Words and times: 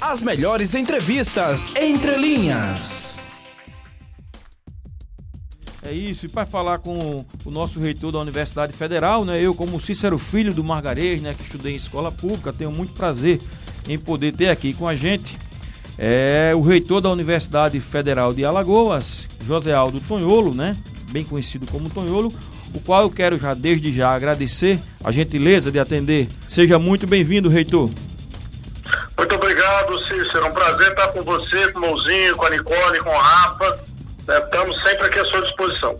As 0.00 0.22
melhores 0.22 0.74
entrevistas 0.74 1.74
entre 1.76 2.16
linhas. 2.16 3.20
É 5.82 5.92
isso, 5.92 6.26
e 6.26 6.28
para 6.28 6.46
falar 6.46 6.78
com 6.78 7.24
o 7.44 7.50
nosso 7.50 7.78
reitor 7.80 8.12
da 8.12 8.18
Universidade 8.18 8.72
Federal, 8.72 9.24
né, 9.24 9.42
eu 9.42 9.54
como 9.54 9.80
Cícero 9.80 10.18
Filho 10.18 10.54
do 10.54 10.62
Margarês, 10.64 11.20
né, 11.20 11.34
que 11.34 11.42
estudei 11.42 11.72
em 11.72 11.76
escola 11.76 12.12
pública, 12.12 12.52
tenho 12.52 12.70
muito 12.70 12.92
prazer 12.92 13.40
em 13.88 13.98
poder 13.98 14.32
ter 14.32 14.48
aqui 14.48 14.72
com 14.72 14.86
a 14.86 14.94
gente 14.94 15.38
é 16.02 16.52
o 16.54 16.62
reitor 16.62 17.02
da 17.02 17.10
Universidade 17.10 17.78
Federal 17.78 18.32
de 18.32 18.42
Alagoas, 18.42 19.28
José 19.46 19.74
Aldo 19.74 20.00
Tonholo, 20.00 20.54
né, 20.54 20.74
bem 21.10 21.24
conhecido 21.24 21.66
como 21.70 21.90
Tonholo, 21.90 22.32
o 22.72 22.80
qual 22.80 23.02
eu 23.02 23.10
quero 23.10 23.38
já 23.38 23.52
desde 23.52 23.92
já 23.92 24.14
agradecer 24.14 24.78
a 25.04 25.12
gentileza 25.12 25.70
de 25.70 25.78
atender. 25.78 26.26
Seja 26.46 26.78
muito 26.78 27.06
bem-vindo, 27.06 27.50
reitor. 27.50 27.90
Muito 29.18 29.34
obrigado, 29.34 29.49
Cícero. 29.98 30.44
É 30.44 30.48
um 30.48 30.52
prazer 30.52 30.88
estar 30.88 31.08
com 31.08 31.22
você, 31.22 31.72
com 31.72 31.78
o 31.78 31.82
Mouzinho, 31.82 32.36
com 32.36 32.46
a 32.46 32.50
Nicole, 32.50 32.98
com 33.00 33.10
o 33.10 33.18
Rafa. 33.18 33.80
É, 34.28 34.38
estamos 34.38 34.76
sempre 34.82 35.06
aqui 35.06 35.18
à 35.18 35.24
sua 35.24 35.42
disposição. 35.42 35.98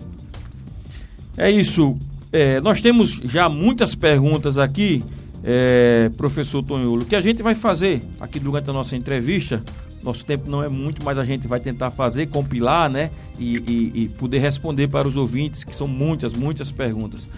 É 1.36 1.50
isso. 1.50 1.96
É, 2.32 2.60
nós 2.60 2.80
temos 2.80 3.20
já 3.24 3.48
muitas 3.48 3.94
perguntas 3.94 4.58
aqui, 4.58 5.02
é, 5.42 6.10
professor 6.16 6.62
Tonholo, 6.62 7.04
que 7.04 7.16
a 7.16 7.20
gente 7.20 7.42
vai 7.42 7.54
fazer 7.54 8.02
aqui 8.20 8.38
durante 8.38 8.70
a 8.70 8.72
nossa 8.72 8.94
entrevista. 8.94 9.62
Nosso 10.02 10.24
tempo 10.24 10.48
não 10.48 10.62
é 10.62 10.68
muito, 10.68 11.04
mas 11.04 11.18
a 11.18 11.24
gente 11.24 11.46
vai 11.46 11.60
tentar 11.60 11.90
fazer, 11.90 12.26
compilar, 12.26 12.88
né? 12.88 13.10
E, 13.38 13.56
e, 13.56 13.92
e 14.04 14.08
poder 14.08 14.38
responder 14.38 14.88
para 14.88 15.06
os 15.06 15.16
ouvintes, 15.16 15.62
que 15.64 15.74
são 15.74 15.86
muitas, 15.86 16.32
muitas 16.32 16.70
perguntas. 16.70 17.28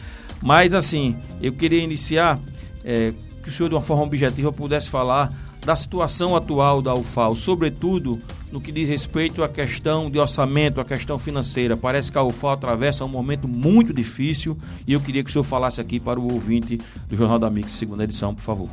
Mas, 0.41 0.75
assim, 0.75 1.17
eu 1.41 1.53
queria 1.53 1.83
iniciar 1.83 2.39
é, 2.85 3.13
que 3.43 3.49
o 3.49 3.53
senhor, 3.53 3.69
de 3.69 3.75
uma 3.75 3.81
forma 3.81 4.05
objetiva, 4.05 4.53
pudesse 4.53 4.91
falar 4.91 5.29
da 5.65 5.77
situação 5.77 6.35
atual 6.35 6.83
da 6.83 6.95
UFAL, 6.95 7.35
sobretudo 7.35 8.21
no 8.51 8.61
que 8.61 8.73
diz 8.73 8.89
respeito 8.89 9.43
à 9.43 9.49
questão 9.49 10.11
de 10.11 10.19
orçamento, 10.19 10.81
à 10.81 10.85
questão 10.85 11.19
financeira. 11.19 11.77
Parece 11.77 12.11
que 12.11 12.19
a 12.19 12.23
UFAL 12.23 12.53
atravessa 12.53 13.05
um 13.05 13.09
momento 13.09 13.47
muito 13.47 13.93
difícil 13.93 14.59
e 14.87 14.93
eu 14.93 15.01
queria 15.01 15.23
que 15.23 15.31
o 15.31 15.33
senhor 15.33 15.45
falasse 15.45 15.81
aqui 15.81 16.01
para 16.01 16.19
o 16.19 16.33
ouvinte 16.33 16.79
do 17.07 17.17
Jornal 17.17 17.39
da 17.39 17.49
Mix, 17.49 17.73
segunda 17.73 18.05
edição, 18.05 18.35
por 18.35 18.43
favor. 18.43 18.71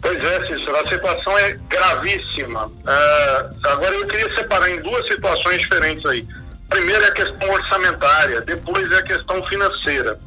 Pois 0.00 0.22
é, 0.22 0.46
Cícero, 0.46 0.76
a 0.76 0.88
situação 0.88 1.38
é 1.38 1.58
gravíssima. 1.68 2.66
Uh, 2.66 3.68
agora 3.68 3.94
eu 3.94 4.06
queria 4.06 4.34
separar 4.34 4.70
em 4.70 4.82
duas 4.82 5.06
situações 5.06 5.62
diferentes 5.62 6.04
aí. 6.04 6.26
Primeiro 6.68 7.04
é 7.04 7.08
a 7.08 7.12
questão 7.12 7.50
orçamentária, 7.50 8.40
depois 8.42 8.90
é 8.90 8.96
a 8.96 9.02
questão 9.02 9.42
financeira. 9.46 10.18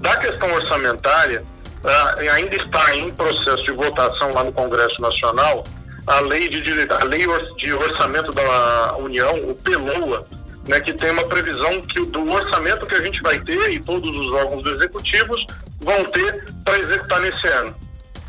Da 0.00 0.16
questão 0.18 0.52
orçamentária, 0.52 1.44
uh, 1.84 2.30
ainda 2.32 2.56
está 2.56 2.96
em 2.96 3.10
processo 3.10 3.64
de 3.64 3.72
votação 3.72 4.30
lá 4.32 4.44
no 4.44 4.52
Congresso 4.52 5.00
Nacional 5.00 5.64
a 6.08 6.20
lei 6.20 6.48
de, 6.48 6.62
a 6.90 7.04
lei 7.04 7.26
de 7.56 7.72
orçamento 7.74 8.32
da 8.32 8.96
União, 8.96 9.36
o 9.46 9.54
PELOA, 9.54 10.26
né, 10.66 10.80
que 10.80 10.92
tem 10.94 11.10
uma 11.10 11.24
previsão 11.24 11.82
que 11.82 12.04
do 12.06 12.30
orçamento 12.30 12.86
que 12.86 12.94
a 12.94 13.02
gente 13.02 13.20
vai 13.22 13.38
ter 13.40 13.72
e 13.72 13.80
todos 13.80 14.10
os 14.10 14.32
órgãos 14.32 14.66
executivos 14.66 15.46
vão 15.80 16.04
ter 16.06 16.44
para 16.64 16.78
executar 16.78 17.20
nesse 17.20 17.46
ano. 17.48 17.76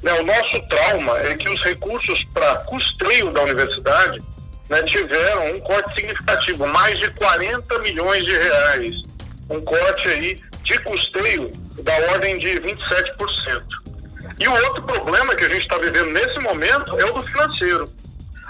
Né, 0.04 0.14
o 0.14 0.26
nosso 0.26 0.62
trauma 0.68 1.18
é 1.20 1.36
que 1.36 1.50
os 1.50 1.62
recursos 1.64 2.24
para 2.34 2.56
custeio 2.66 3.32
da 3.32 3.44
universidade 3.44 4.22
né, 4.70 4.84
tiveram 4.84 5.52
um 5.52 5.60
corte 5.62 5.94
significativo, 5.96 6.68
mais 6.68 7.00
de 7.00 7.10
40 7.12 7.80
milhões 7.80 8.26
de 8.26 8.32
reais. 8.38 8.96
Um 9.50 9.62
corte 9.62 10.08
aí 10.10 10.38
de 10.70 10.78
custeio 10.80 11.52
da 11.84 11.94
ordem 12.14 12.38
de 12.38 12.62
27%. 12.62 13.64
E 14.40 14.48
o 14.48 14.54
outro 14.66 14.84
problema 14.84 15.36
que 15.36 15.44
a 15.44 15.50
gente 15.50 15.64
está 15.64 15.78
vivendo 15.80 16.12
nesse 16.12 16.40
momento 16.40 17.00
é 17.00 17.06
o 17.06 17.14
do 17.14 17.22
financeiro. 17.24 17.92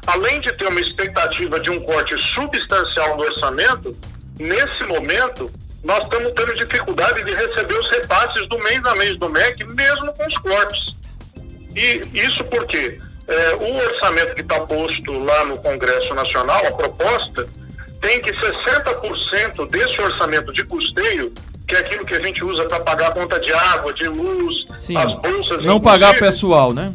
Além 0.05 0.41
de 0.41 0.51
ter 0.53 0.67
uma 0.67 0.81
expectativa 0.81 1.59
de 1.59 1.69
um 1.69 1.79
corte 1.81 2.17
substancial 2.33 3.15
no 3.15 3.23
orçamento, 3.23 3.97
nesse 4.37 4.83
momento 4.83 5.49
nós 5.81 6.03
estamos 6.03 6.33
tendo 6.33 6.53
dificuldade 6.55 7.23
de 7.23 7.33
receber 7.33 7.79
os 7.79 7.89
repasses 7.89 8.45
do 8.47 8.59
mês 8.59 8.81
a 8.85 8.95
mês 8.95 9.17
do 9.17 9.29
MEC, 9.29 9.65
mesmo 9.65 10.13
com 10.13 10.27
os 10.27 10.37
cortes. 10.39 10.99
E 11.73 12.01
isso 12.13 12.43
porque 12.45 12.99
é, 13.27 13.55
o 13.55 13.77
orçamento 13.77 14.35
que 14.35 14.41
está 14.41 14.59
posto 14.59 15.23
lá 15.23 15.45
no 15.45 15.57
Congresso 15.59 16.13
Nacional, 16.13 16.65
a 16.67 16.71
proposta, 16.71 17.47
tem 18.01 18.21
que 18.21 18.31
60% 18.33 19.69
desse 19.69 20.01
orçamento 20.01 20.51
de 20.51 20.65
custeio 20.65 21.33
que 21.69 21.75
é 21.75 21.79
aquilo 21.79 22.03
que 22.03 22.15
a 22.15 22.21
gente 22.21 22.43
usa 22.43 22.65
para 22.65 22.79
pagar 22.79 23.09
a 23.09 23.11
conta 23.11 23.39
de 23.39 23.53
água, 23.53 23.93
de 23.93 24.07
luz, 24.07 24.65
Sim. 24.75 24.97
as 24.97 25.13
bolsas. 25.13 25.63
Não 25.63 25.79
pagar 25.79 26.17
pessoal, 26.17 26.73
né? 26.73 26.91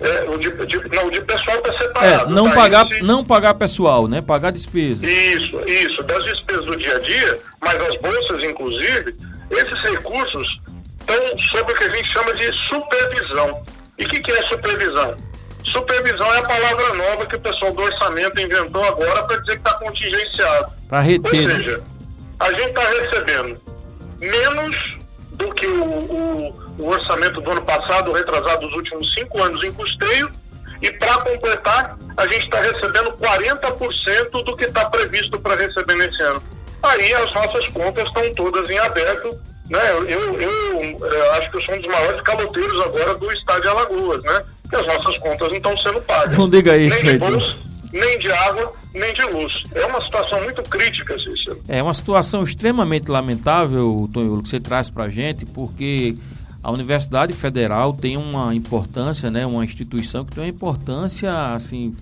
É, 0.00 0.22
o, 0.30 0.38
de, 0.38 0.48
de, 0.64 0.96
não, 0.96 1.08
o 1.08 1.10
de 1.10 1.20
pessoal 1.20 1.58
está 1.58 1.72
separado. 1.74 2.32
É, 2.32 2.34
não, 2.34 2.48
tá? 2.48 2.54
pagar, 2.54 2.86
Esse... 2.90 3.02
não 3.04 3.22
pagar 3.22 3.54
pessoal, 3.54 4.08
né? 4.08 4.22
Pagar 4.22 4.52
despesas. 4.52 5.02
Isso, 5.02 5.60
isso, 5.66 6.02
das 6.04 6.24
despesas 6.24 6.64
do 6.64 6.74
dia 6.76 6.96
a 6.96 6.98
dia, 6.98 7.38
mas 7.60 7.78
as 7.82 7.96
bolsas, 7.96 8.42
inclusive, 8.42 9.14
esses 9.50 9.80
recursos 9.82 10.60
estão 11.00 11.38
sob 11.50 11.70
o 11.70 11.76
que 11.76 11.84
a 11.84 11.90
gente 11.90 12.10
chama 12.10 12.32
de 12.32 12.50
supervisão. 12.52 13.62
E 13.98 14.06
o 14.06 14.08
que, 14.08 14.20
que 14.20 14.32
é 14.32 14.42
supervisão? 14.44 15.14
Supervisão 15.62 16.32
é 16.32 16.38
a 16.38 16.42
palavra 16.42 16.94
nova 16.94 17.26
que 17.26 17.36
o 17.36 17.40
pessoal 17.40 17.70
do 17.74 17.82
orçamento 17.82 18.40
inventou 18.40 18.82
agora 18.82 19.24
para 19.24 19.36
dizer 19.40 19.60
que 19.60 19.68
está 19.68 19.74
contingenciado. 19.74 20.72
Para 20.88 21.00
reter. 21.00 21.42
Ou 21.42 21.48
né? 21.48 21.56
seja, 21.56 21.82
a 22.38 22.52
gente 22.52 22.68
está 22.68 22.80
recebendo 22.80 23.60
menos 24.20 24.98
do 25.32 25.52
que 25.54 25.66
o, 25.66 25.84
o, 25.84 26.54
o, 26.78 26.88
orçamento 26.88 27.40
do 27.40 27.50
ano 27.50 27.62
passado, 27.62 28.12
retrasado 28.12 28.66
dos 28.66 28.72
últimos 28.72 29.12
cinco 29.14 29.42
anos 29.42 29.64
em 29.64 29.72
custeio, 29.72 30.30
e 30.82 30.90
para 30.92 31.18
completar, 31.18 31.98
a 32.16 32.26
gente 32.26 32.44
está 32.44 32.60
recebendo 32.60 33.12
40% 33.12 34.44
do 34.44 34.56
que 34.56 34.64
está 34.66 34.88
previsto 34.88 35.38
para 35.40 35.56
receber 35.56 35.94
nesse 35.94 36.22
ano. 36.22 36.42
Aí 36.82 37.12
as 37.14 37.32
nossas 37.34 37.66
contas 37.68 38.08
estão 38.08 38.34
todas 38.34 38.68
em 38.70 38.78
aberto. 38.78 39.38
Né? 39.68 39.92
Eu, 39.92 40.08
eu, 40.08 40.40
eu, 40.40 40.98
eu 41.06 41.32
acho 41.34 41.50
que 41.50 41.58
eu 41.58 41.60
sou 41.60 41.74
um 41.74 41.78
dos 41.78 41.86
maiores 41.86 42.20
caloteiros 42.22 42.80
agora 42.80 43.14
do 43.14 43.30
estado 43.32 43.60
de 43.60 43.68
Alagoas, 43.68 44.22
né? 44.22 44.42
Que 44.68 44.76
as 44.76 44.86
nossas 44.86 45.18
contas 45.18 45.48
não 45.48 45.56
estão 45.56 45.76
sendo 45.76 46.00
pagas. 46.02 46.36
Não 46.36 46.48
diga 46.48 46.76
isso, 46.76 46.96
Nem 47.04 47.12
de 47.12 47.18
bolsa, 47.18 47.56
nem 47.92 48.18
de 48.18 48.30
água, 48.30 48.72
nem 48.94 49.12
de 49.12 49.22
luz. 49.22 49.64
É 49.74 49.86
uma 49.86 50.00
situação 50.00 50.42
muito 50.42 50.62
crítica, 50.62 51.16
Cícero. 51.16 51.60
É 51.68 51.82
uma 51.82 51.94
situação 51.94 52.44
extremamente 52.44 53.10
lamentável, 53.10 54.08
Tonholo, 54.12 54.42
que 54.42 54.48
você 54.48 54.60
traz 54.60 54.90
para 54.90 55.04
a 55.04 55.08
gente, 55.08 55.44
porque 55.44 56.14
a 56.62 56.70
Universidade 56.70 57.32
Federal 57.32 57.92
tem 57.92 58.16
uma 58.16 58.54
importância, 58.54 59.30
né, 59.30 59.46
uma 59.46 59.64
instituição 59.64 60.24
que 60.24 60.32
tem 60.34 60.44
uma 60.44 60.50
importância, 60.50 61.30
assim, 61.54 61.94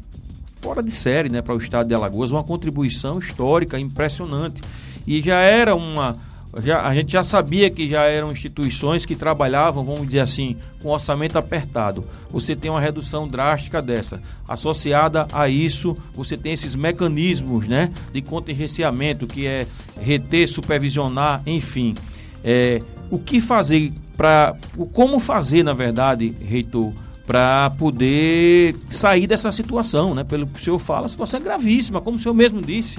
fora 0.60 0.82
de 0.82 0.90
série, 0.90 1.28
né, 1.28 1.40
para 1.40 1.54
o 1.54 1.58
estado 1.58 1.88
de 1.88 1.94
Alagoas, 1.94 2.32
uma 2.32 2.44
contribuição 2.44 3.18
histórica 3.18 3.78
impressionante. 3.78 4.60
E 5.06 5.22
já 5.22 5.40
era 5.40 5.74
uma 5.74 6.16
já, 6.56 6.80
a 6.80 6.94
gente 6.94 7.12
já 7.12 7.22
sabia 7.22 7.68
que 7.68 7.88
já 7.88 8.04
eram 8.04 8.32
instituições 8.32 9.04
que 9.04 9.14
trabalhavam, 9.14 9.84
vamos 9.84 10.06
dizer 10.06 10.20
assim, 10.20 10.56
com 10.82 10.88
orçamento 10.88 11.36
apertado. 11.36 12.06
Você 12.30 12.56
tem 12.56 12.70
uma 12.70 12.80
redução 12.80 13.28
drástica 13.28 13.82
dessa. 13.82 14.20
Associada 14.46 15.28
a 15.32 15.48
isso, 15.48 15.94
você 16.14 16.36
tem 16.36 16.54
esses 16.54 16.74
mecanismos 16.74 17.68
né, 17.68 17.92
de 18.12 18.22
contingenciamento, 18.22 19.26
que 19.26 19.46
é 19.46 19.66
reter, 20.00 20.48
supervisionar, 20.48 21.42
enfim. 21.46 21.94
É, 22.42 22.80
o 23.10 23.18
que 23.18 23.40
fazer 23.40 23.92
para. 24.16 24.56
Como 24.92 25.20
fazer, 25.20 25.62
na 25.62 25.74
verdade, 25.74 26.34
reitor, 26.40 26.92
para 27.26 27.68
poder 27.70 28.74
sair 28.90 29.26
dessa 29.26 29.52
situação, 29.52 30.14
né? 30.14 30.24
Pelo 30.24 30.46
que 30.46 30.58
o 30.58 30.62
senhor 30.62 30.78
fala, 30.78 31.06
a 31.06 31.08
situação 31.08 31.38
é 31.38 31.42
gravíssima, 31.42 32.00
como 32.00 32.16
o 32.16 32.20
senhor 32.20 32.34
mesmo 32.34 32.62
disse. 32.62 32.98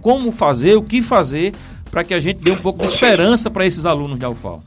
como 0.00 0.32
fazer, 0.32 0.76
o 0.76 0.82
que 0.82 1.02
fazer 1.02 1.52
para 1.92 2.02
que 2.02 2.14
a 2.14 2.20
gente 2.20 2.38
dê 2.38 2.50
um 2.50 2.56
pouco 2.56 2.82
de 2.82 2.88
esperança 2.88 3.50
para 3.50 3.66
esses 3.66 3.84
alunos 3.84 4.18
de 4.18 4.24
UFAL. 4.24 4.64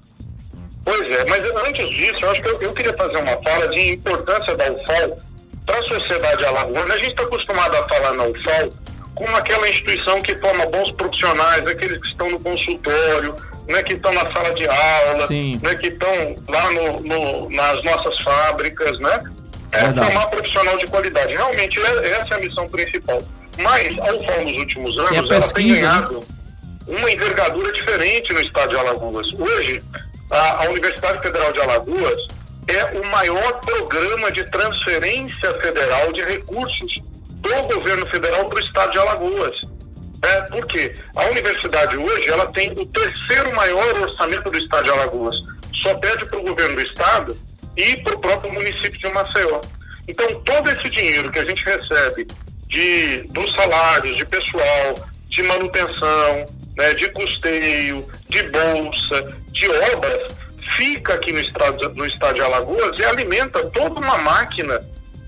Pois 0.85 1.09
é, 1.09 1.25
mas 1.25 1.39
antes 1.67 1.89
disso, 1.89 2.23
eu 2.23 2.29
acho 2.29 2.41
que 2.43 2.47
eu, 2.47 2.61
eu 2.61 2.71
queria 2.71 2.93
fazer 2.93 3.17
uma 3.17 3.41
fala 3.41 3.67
de 3.69 3.93
importância 3.93 4.55
da 4.55 4.71
UFAL 4.71 5.17
para 5.65 5.79
a 5.79 5.83
sociedade 5.83 6.45
alagoana. 6.45 6.93
A 6.93 6.97
gente 6.99 7.09
está 7.09 7.23
acostumado 7.23 7.75
a 7.75 7.87
falar 7.87 8.13
na 8.13 8.25
UFAL 8.25 8.69
como 9.15 9.35
aquela 9.35 9.67
instituição 9.67 10.21
que 10.21 10.37
forma 10.37 10.67
bons 10.67 10.91
profissionais, 10.91 11.65
aqueles 11.65 11.99
que 11.99 12.07
estão 12.09 12.29
no 12.29 12.39
consultório, 12.39 13.35
né, 13.67 13.81
que 13.81 13.93
estão 13.93 14.13
na 14.13 14.31
sala 14.31 14.53
de 14.53 14.67
aula, 14.67 15.27
né, 15.29 15.75
que 15.75 15.87
estão 15.87 16.35
lá 16.47 16.71
no, 16.73 16.99
no, 16.99 17.49
nas 17.49 17.81
nossas 17.83 18.19
fábricas, 18.19 18.99
né? 18.99 19.23
É 19.71 19.85
formar 19.85 20.27
profissional 20.27 20.77
de 20.77 20.85
qualidade. 20.85 21.33
Realmente, 21.33 21.79
é, 21.79 22.09
essa 22.09 22.35
é 22.35 22.37
a 22.37 22.39
missão 22.39 22.69
principal. 22.69 23.19
Mas 23.57 23.97
a 23.97 24.13
UFAL 24.13 24.43
nos 24.43 24.57
últimos 24.57 24.99
anos, 24.99 25.31
ela 25.31 25.51
tem 25.53 25.71
né? 25.71 25.81
ganhado... 25.81 26.19
Né? 26.19 26.34
Uma 26.87 27.11
envergadura 27.11 27.71
diferente 27.71 28.33
no 28.33 28.41
estado 28.41 28.69
de 28.69 28.77
Alagoas. 28.77 29.33
Hoje, 29.33 29.81
a, 30.31 30.63
a 30.63 30.69
Universidade 30.69 31.21
Federal 31.21 31.51
de 31.51 31.61
Alagoas 31.61 32.27
é 32.67 32.99
o 32.99 33.05
maior 33.11 33.59
programa 33.61 34.31
de 34.31 34.43
transferência 34.49 35.53
federal 35.61 36.11
de 36.11 36.21
recursos 36.23 37.01
do 37.29 37.53
governo 37.73 38.07
federal 38.07 38.45
para 38.45 38.57
o 38.57 38.61
estado 38.61 38.91
de 38.91 38.97
Alagoas. 38.97 39.61
É, 40.23 40.41
porque 40.43 40.95
a 41.15 41.25
universidade 41.25 41.97
hoje 41.97 42.29
ela 42.29 42.47
tem 42.47 42.71
o 42.71 42.85
terceiro 42.87 43.55
maior 43.55 44.01
orçamento 44.01 44.49
do 44.49 44.57
estado 44.57 44.85
de 44.85 44.89
Alagoas. 44.89 45.35
Só 45.75 45.93
pede 45.95 46.25
para 46.25 46.39
o 46.39 46.43
governo 46.43 46.75
do 46.75 46.81
estado 46.81 47.37
e 47.77 47.97
para 47.97 48.15
o 48.15 48.19
próprio 48.19 48.53
município 48.53 48.99
de 48.99 49.09
Maceió. 49.09 49.61
Então, 50.07 50.41
todo 50.41 50.69
esse 50.69 50.89
dinheiro 50.89 51.31
que 51.31 51.39
a 51.39 51.45
gente 51.45 51.63
recebe 51.63 52.25
de, 52.67 53.23
dos 53.29 53.53
salários 53.53 54.17
de 54.17 54.25
pessoal, 54.25 54.95
de 55.27 55.43
manutenção, 55.43 56.45
né, 56.77 56.93
de 56.93 57.09
custeio, 57.09 58.07
de 58.27 58.43
bolsa, 58.43 59.37
de 59.51 59.69
obras, 59.69 60.35
fica 60.75 61.13
aqui 61.13 61.31
no 61.31 61.39
estado, 61.39 61.89
no 61.93 62.05
estado 62.05 62.35
de 62.35 62.41
Alagoas 62.41 62.97
e 62.97 63.03
alimenta 63.03 63.63
toda 63.69 63.99
uma 63.99 64.17
máquina 64.17 64.79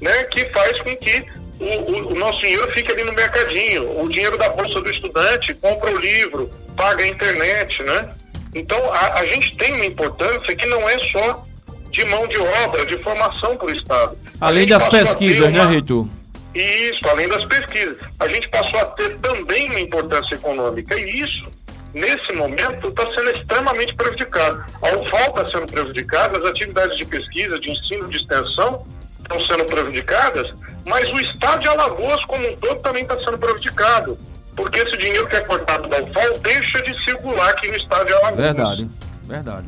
né, 0.02 0.24
que 0.26 0.46
faz 0.46 0.80
com 0.80 0.96
que 0.96 1.26
o, 1.60 1.66
o, 1.66 2.14
o, 2.14 2.16
nosso 2.16 2.40
dinheiro 2.42 2.70
fique 2.72 2.92
ali 2.92 3.04
no 3.04 3.14
mercadinho. 3.14 4.00
O 4.00 4.10
dinheiro 4.10 4.38
da 4.38 4.50
bolsa 4.50 4.80
do 4.82 4.90
estudante 4.90 5.54
compra 5.56 5.92
o 5.92 5.98
livro, 5.98 6.50
paga 6.76 7.04
a 7.04 7.08
internet, 7.08 7.82
né? 7.84 8.14
Então, 8.54 8.78
a, 8.94 9.20
a 9.20 9.26
gente 9.26 9.56
tem 9.58 9.74
uma 9.74 9.86
importância 9.86 10.56
que 10.56 10.66
não 10.68 10.88
é 10.88 10.98
só 11.00 11.44
de 11.92 12.06
mão 12.06 12.28
de 12.28 12.38
obra, 12.38 12.86
de 12.86 13.02
formação 13.02 13.58
para 13.58 13.68
o 13.68 13.72
Estado. 13.72 14.18
Além 14.40 14.68
das 14.68 14.88
pesquisas, 14.88 15.52
né, 15.52 15.60
uma... 15.60 15.66
né, 15.66 15.72
Reitor? 15.72 16.08
Isso, 16.58 17.08
além 17.08 17.28
das 17.28 17.46
pesquisas. 17.46 17.98
A 18.20 18.28
gente 18.28 18.50
passou 18.50 18.80
a 18.80 18.86
ter 18.86 19.18
também 19.20 19.70
uma 19.70 19.80
importância 19.80 20.36
econômica. 20.36 21.00
E 21.00 21.22
isso, 21.22 21.48
nesse 21.94 22.34
momento, 22.34 22.88
está 22.88 23.06
sendo 23.14 23.30
extremamente 23.32 23.96
prejudicado. 23.96 24.66
A 24.82 24.98
UFAL 24.98 25.30
está 25.30 25.50
sendo 25.52 25.68
prejudicada, 25.68 26.40
as 26.40 26.46
atividades 26.46 26.98
de 26.98 27.06
pesquisa, 27.06 27.60
de 27.60 27.72
ensino, 27.72 28.08
de 28.08 28.18
extensão 28.18 28.86
estão 29.20 29.40
sendo 29.42 29.66
prejudicadas, 29.66 30.54
mas 30.88 31.12
o 31.12 31.20
Estado 31.20 31.60
de 31.60 31.68
Alagoas 31.68 32.24
como 32.26 32.48
um 32.48 32.54
todo 32.56 32.80
também 32.82 33.04
está 33.04 33.20
sendo 33.20 33.38
prejudicado. 33.38 34.18
Porque 34.56 34.80
esse 34.80 34.98
dinheiro 34.98 35.28
que 35.28 35.36
é 35.36 35.42
cortado 35.42 35.88
da 35.88 36.02
UFAL 36.02 36.40
deixa 36.42 36.82
de 36.82 37.04
circular 37.04 37.50
aqui 37.50 37.68
no 37.70 37.78
Estado 37.78 38.08
de 38.08 38.14
Alagoas. 38.14 38.38
Verdade, 38.38 38.90
verdade. 39.28 39.68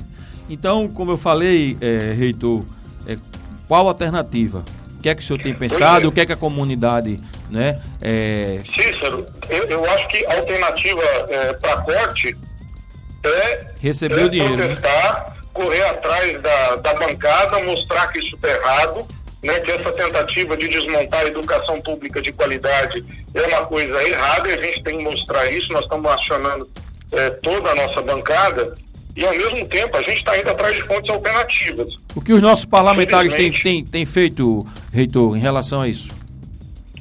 Então, 0.49 0.87
como 0.87 1.11
eu 1.11 1.17
falei, 1.17 1.77
é, 1.79 2.13
reitor, 2.13 2.63
é, 3.05 3.15
qual 3.67 3.87
alternativa? 3.87 4.63
O 4.99 5.01
que 5.01 5.07
é 5.07 5.15
que 5.15 5.21
o 5.21 5.25
senhor 5.25 5.41
tem 5.41 5.53
pensado? 5.53 6.09
O 6.09 6.11
que 6.11 6.19
é 6.19 6.25
que 6.25 6.33
a 6.33 6.35
comunidade, 6.35 7.15
né? 7.49 7.81
É... 8.01 8.59
Cícero, 8.65 9.25
eu, 9.49 9.63
eu 9.69 9.91
acho 9.91 10.05
que 10.09 10.25
a 10.25 10.35
alternativa 10.35 11.01
é, 11.29 11.53
para 11.53 11.77
corte 11.83 12.35
é 13.23 13.67
receber 13.79 14.19
é 14.19 14.25
o 14.25 14.29
dinheiro, 14.29 14.57
né? 14.57 14.67
protestar, 14.67 15.29
né? 15.29 15.41
correr 15.53 15.83
atrás 15.83 16.41
da, 16.41 16.75
da 16.75 16.93
bancada, 16.95 17.63
mostrar 17.63 18.07
que 18.07 18.19
isso 18.19 18.35
está 18.35 18.49
errado, 18.49 19.07
né? 19.41 19.57
Que 19.61 19.71
essa 19.71 19.89
tentativa 19.89 20.57
de 20.57 20.67
desmontar 20.67 21.21
a 21.21 21.27
educação 21.27 21.81
pública 21.81 22.21
de 22.21 22.33
qualidade 22.33 23.05
é 23.33 23.41
uma 23.43 23.65
coisa 23.67 24.03
errada 24.03 24.49
e 24.49 24.53
a 24.53 24.61
gente 24.61 24.83
tem 24.83 24.97
que 24.97 25.03
mostrar 25.05 25.49
isso. 25.49 25.71
Nós 25.71 25.83
estamos 25.83 26.11
acionando 26.11 26.69
é, 27.13 27.29
toda 27.29 27.71
a 27.71 27.75
nossa 27.75 28.01
bancada 28.01 28.73
e, 29.15 29.25
ao 29.25 29.31
mesmo 29.31 29.67
tempo, 29.67 29.97
a 29.97 30.01
gente 30.01 30.17
está 30.17 30.37
indo 30.37 30.49
atrás 30.49 30.75
de 30.75 30.81
fontes 30.83 31.09
alternativas. 31.09 31.87
O 32.15 32.21
que 32.21 32.33
os 32.33 32.41
nossos 32.41 32.65
parlamentares 32.65 33.33
têm, 33.33 33.51
têm, 33.51 33.83
têm 33.83 34.05
feito, 34.05 34.65
reitor, 34.93 35.35
em 35.35 35.39
relação 35.39 35.81
a 35.81 35.87
isso? 35.87 36.09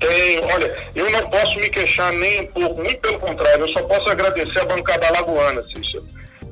Tem, 0.01 0.39
olha, 0.45 0.89
eu 0.95 1.11
não 1.11 1.23
posso 1.29 1.59
me 1.59 1.69
queixar 1.69 2.13
nem 2.13 2.41
um 2.41 2.47
pouco, 2.47 2.83
muito 2.83 2.99
pelo 3.01 3.19
contrário, 3.19 3.65
eu 3.65 3.69
só 3.69 3.83
posso 3.83 4.09
agradecer 4.09 4.61
a 4.61 4.65
bancada 4.65 5.07
alagoana, 5.09 5.61
Cícero. 5.75 6.05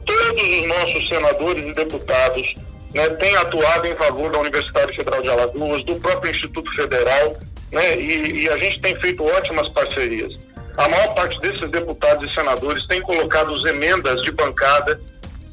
Todos 0.04 0.42
os 0.42 0.68
nossos 0.68 1.08
senadores 1.08 1.64
e 1.64 1.72
deputados 1.72 2.54
né, 2.94 3.08
têm 3.10 3.36
atuado 3.36 3.86
em 3.86 3.94
favor 3.96 4.30
da 4.30 4.38
Universidade 4.38 4.94
Federal 4.94 5.22
de 5.22 5.28
Alagoas, 5.28 5.84
do 5.84 5.96
próprio 5.96 6.30
Instituto 6.30 6.74
Federal, 6.74 7.36
né, 7.72 8.00
e, 8.00 8.44
e 8.44 8.48
a 8.48 8.56
gente 8.56 8.80
tem 8.80 8.94
feito 9.00 9.24
ótimas 9.24 9.68
parcerias. 9.68 10.32
A 10.76 10.88
maior 10.88 11.14
parte 11.14 11.40
desses 11.40 11.70
deputados 11.70 12.30
e 12.30 12.34
senadores 12.34 12.86
tem 12.86 13.00
colocado 13.00 13.54
as 13.54 13.64
emendas 13.64 14.22
de 14.22 14.30
bancada 14.32 15.00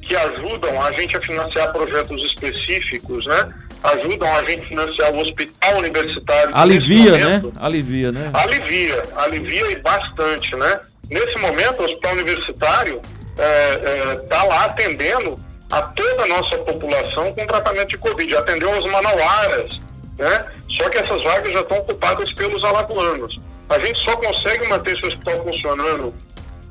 que 0.03 0.15
ajudam 0.15 0.81
a 0.81 0.91
gente 0.91 1.15
a 1.15 1.21
financiar 1.21 1.71
projetos 1.71 2.21
específicos, 2.23 3.25
né? 3.25 3.53
Ajudam 3.83 4.33
a 4.35 4.43
gente 4.43 4.63
a 4.63 4.67
financiar 4.67 5.13
o 5.13 5.19
hospital 5.19 5.77
universitário. 5.77 6.55
Alivia, 6.55 7.17
né? 7.17 7.43
Alivia, 7.57 8.11
né? 8.11 8.29
Alivia, 8.33 9.01
alivia 9.15 9.71
e 9.71 9.75
bastante, 9.77 10.55
né? 10.55 10.79
Nesse 11.09 11.37
momento, 11.37 11.81
o 11.81 11.85
hospital 11.85 12.13
universitário 12.13 13.01
está 13.31 13.43
é, 13.43 13.81
é, 13.85 14.15
tá 14.29 14.43
lá 14.43 14.65
atendendo 14.65 15.39
a 15.71 15.81
toda 15.81 16.23
a 16.23 16.27
nossa 16.27 16.57
população 16.59 17.33
com 17.33 17.47
tratamento 17.47 17.89
de 17.89 17.97
Covid. 17.97 18.37
Atendeu 18.37 18.77
as 18.77 18.85
manauaras, 18.85 19.79
né? 20.17 20.45
Só 20.69 20.89
que 20.89 20.97
essas 20.97 21.21
vagas 21.23 21.51
já 21.51 21.61
estão 21.61 21.77
ocupadas 21.77 22.31
pelos 22.33 22.63
alagoanos. 22.63 23.39
A 23.69 23.79
gente 23.79 23.99
só 24.03 24.15
consegue 24.17 24.67
manter 24.67 24.95
esse 24.95 25.05
hospital 25.05 25.43
funcionando 25.43 26.13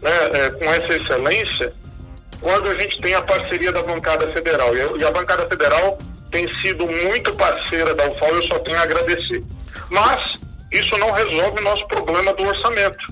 né, 0.03 0.11
é, 0.35 0.51
com 0.51 0.65
essa 0.65 0.97
excelência 0.97 1.73
quando 2.43 2.69
a 2.69 2.75
gente 2.75 3.01
tem 3.01 3.15
a 3.15 3.23
parceria 3.23 3.73
da 3.73 3.83
bancada 3.83 4.31
federal. 4.33 4.73
E 4.77 5.05
a 5.05 5.11
bancada 5.11 5.47
federal 5.49 5.97
tem 6.31 6.47
sido 6.61 6.87
muito 6.87 7.33
parceira 7.35 7.95
da 7.95 8.11
UFAL, 8.11 8.35
eu 8.35 8.43
só 8.43 8.59
tenho 8.59 8.79
a 8.79 8.83
agradecer. 8.83 9.43
Mas 9.89 10.35
isso 10.71 10.97
não 10.99 11.13
resolve 11.13 11.61
o 11.61 11.65
nosso 11.65 11.87
problema 11.87 12.33
do 12.35 12.43
orçamento. 12.45 13.07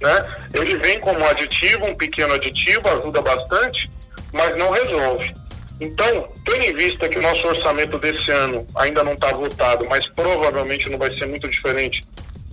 Né? 0.00 0.34
Ele 0.52 0.76
vem 0.78 1.00
como 1.00 1.24
aditivo, 1.24 1.86
um 1.86 1.96
pequeno 1.96 2.34
aditivo, 2.34 2.86
ajuda 2.88 3.22
bastante, 3.22 3.90
mas 4.32 4.54
não 4.56 4.70
resolve. 4.70 5.34
Então, 5.80 6.28
tendo 6.44 6.64
em 6.64 6.74
vista 6.74 7.08
que 7.08 7.18
o 7.18 7.22
nosso 7.22 7.46
orçamento 7.46 7.98
desse 7.98 8.30
ano 8.30 8.66
ainda 8.76 9.02
não 9.02 9.14
está 9.14 9.32
votado, 9.32 9.86
mas 9.88 10.06
provavelmente 10.08 10.88
não 10.90 10.98
vai 10.98 11.16
ser 11.16 11.26
muito 11.26 11.48
diferente 11.48 12.02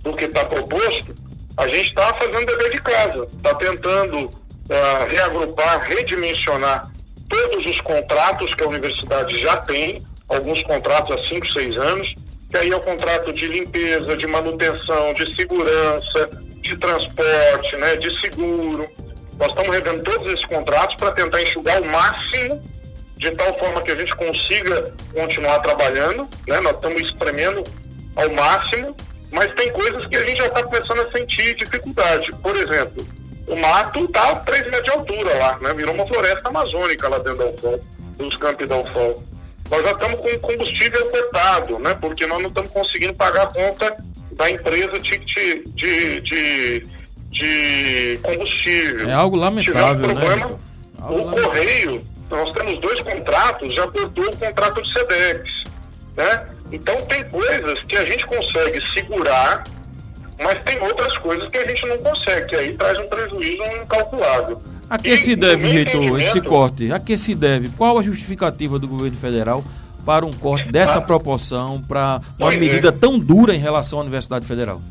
do 0.02 0.14
que 0.14 0.24
está 0.24 0.44
proposto, 0.44 1.14
a 1.56 1.68
gente 1.68 1.88
está 1.88 2.12
fazendo 2.14 2.46
dever 2.46 2.70
de 2.70 2.80
casa, 2.80 3.28
está 3.36 3.54
tentando 3.54 4.30
uh, 4.70 5.08
reagrupar, 5.08 5.80
redimensionar 5.82 6.90
todos 7.28 7.66
os 7.66 7.80
contratos 7.80 8.54
que 8.54 8.62
a 8.62 8.68
universidade 8.68 9.38
já 9.38 9.56
tem, 9.56 9.98
alguns 10.28 10.62
contratos 10.62 11.16
há 11.16 11.28
5, 11.28 11.46
6 11.46 11.76
anos, 11.78 12.14
que 12.50 12.56
aí 12.58 12.70
é 12.70 12.76
o 12.76 12.80
contrato 12.80 13.32
de 13.32 13.48
limpeza, 13.48 14.16
de 14.16 14.26
manutenção, 14.26 15.14
de 15.14 15.34
segurança, 15.34 16.30
de 16.60 16.76
transporte, 16.76 17.76
né, 17.76 17.96
de 17.96 18.20
seguro. 18.20 18.88
Nós 19.38 19.48
estamos 19.48 19.70
revendo 19.70 20.02
todos 20.04 20.32
esses 20.32 20.44
contratos 20.44 20.94
para 20.96 21.12
tentar 21.12 21.42
enxugar 21.42 21.80
o 21.80 21.86
máximo 21.86 22.62
de 23.16 23.30
tal 23.30 23.56
forma 23.58 23.80
que 23.82 23.92
a 23.92 23.96
gente 23.96 24.14
consiga 24.16 24.92
continuar 25.14 25.60
trabalhando, 25.60 26.28
né? 26.46 26.60
Nós 26.60 26.74
estamos 26.74 27.00
espremendo 27.02 27.62
ao 28.16 28.30
máximo, 28.32 28.96
mas 29.32 29.52
tem 29.54 29.72
coisas 29.72 30.04
que 30.06 30.16
a 30.16 30.26
gente 30.26 30.38
já 30.38 30.46
está 30.48 30.62
começando 30.64 31.00
a 31.00 31.10
sentir 31.12 31.54
dificuldade. 31.54 32.30
Por 32.42 32.56
exemplo, 32.56 33.06
o 33.52 33.60
mato 33.60 34.04
está 34.04 34.30
a 34.30 34.36
3 34.36 34.70
metros 34.70 34.84
de 34.84 34.90
altura 34.90 35.38
lá, 35.38 35.58
né? 35.60 35.74
Virou 35.74 35.94
uma 35.94 36.06
floresta 36.06 36.48
amazônica 36.48 37.08
lá 37.08 37.18
dentro 37.18 37.38
da 37.38 37.46
UFOL, 37.46 37.84
dos 38.16 38.36
campos 38.36 38.68
da 38.68 38.78
UFOL. 38.78 39.22
Nós 39.70 39.82
já 39.82 39.92
estamos 39.92 40.20
com 40.20 40.38
combustível 40.38 41.10
cortado, 41.10 41.78
né? 41.78 41.94
Porque 42.00 42.26
nós 42.26 42.40
não 42.40 42.48
estamos 42.48 42.70
conseguindo 42.70 43.14
pagar 43.14 43.42
a 43.42 43.46
conta 43.46 43.96
da 44.32 44.50
empresa 44.50 44.98
de, 44.98 45.18
de, 45.18 46.20
de, 46.22 46.86
de 47.30 48.18
combustível. 48.22 49.10
É 49.10 49.12
algo 49.12 49.36
lamentável, 49.36 50.10
um 50.10 50.14
problema, 50.14 50.46
né? 50.46 50.58
Algo 50.98 51.14
o 51.14 51.24
lamentável. 51.24 51.50
Correio, 51.50 52.06
nós 52.30 52.52
temos 52.52 52.80
dois 52.80 53.00
contratos, 53.02 53.74
já 53.74 53.86
cortou 53.86 54.24
o 54.24 54.36
contrato 54.36 54.82
de 54.82 54.92
SEDEX, 54.94 55.64
né? 56.16 56.46
Então 56.70 56.96
tem 57.02 57.22
coisas 57.28 57.82
que 57.82 57.96
a 57.98 58.04
gente 58.06 58.26
consegue 58.26 58.80
segurar 58.94 59.64
mas 60.42 60.58
tem 60.64 60.80
outras 60.80 61.16
coisas 61.18 61.48
que 61.48 61.58
a 61.58 61.66
gente 61.66 61.86
não 61.86 61.98
consegue, 61.98 62.46
que 62.46 62.56
aí 62.56 62.74
traz 62.74 62.98
um 62.98 63.08
prejuízo 63.08 63.62
incalculável. 63.82 64.62
A 64.88 64.98
que 64.98 65.10
e, 65.10 65.18
se 65.18 65.34
deve, 65.34 65.68
reitor, 65.68 66.20
esse 66.20 66.40
corte? 66.40 66.92
A 66.92 67.00
que 67.00 67.16
se 67.16 67.34
deve? 67.34 67.70
Qual 67.70 67.98
a 67.98 68.02
justificativa 68.02 68.78
do 68.78 68.86
governo 68.86 69.16
federal 69.16 69.64
para 70.04 70.26
um 70.26 70.32
corte 70.32 70.70
dessa 70.70 70.98
ah, 70.98 71.02
proporção, 71.02 71.80
para 71.80 72.20
uma 72.38 72.52
é. 72.52 72.56
medida 72.56 72.88
é. 72.88 72.92
tão 72.92 73.18
dura 73.18 73.54
em 73.54 73.58
relação 73.58 73.98
à 73.98 74.02
Universidade 74.02 74.46
Federal? 74.46 74.82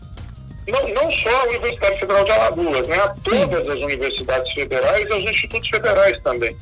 Não, 0.67 0.89
não 0.89 1.12
só 1.12 1.29
a 1.29 1.43
Universidade 1.50 2.00
Federal 2.00 2.24
de 2.24 2.31
Alagoas, 2.31 2.88
né? 2.88 2.96
A 2.96 3.10
todas 3.10 3.63
Sim. 3.63 3.72
as 3.72 3.79
universidades 3.79 4.53
federais 4.53 5.05
e 5.10 5.13
os 5.13 5.31
institutos 5.31 5.70
federais 5.70 6.20
também. 6.22 6.55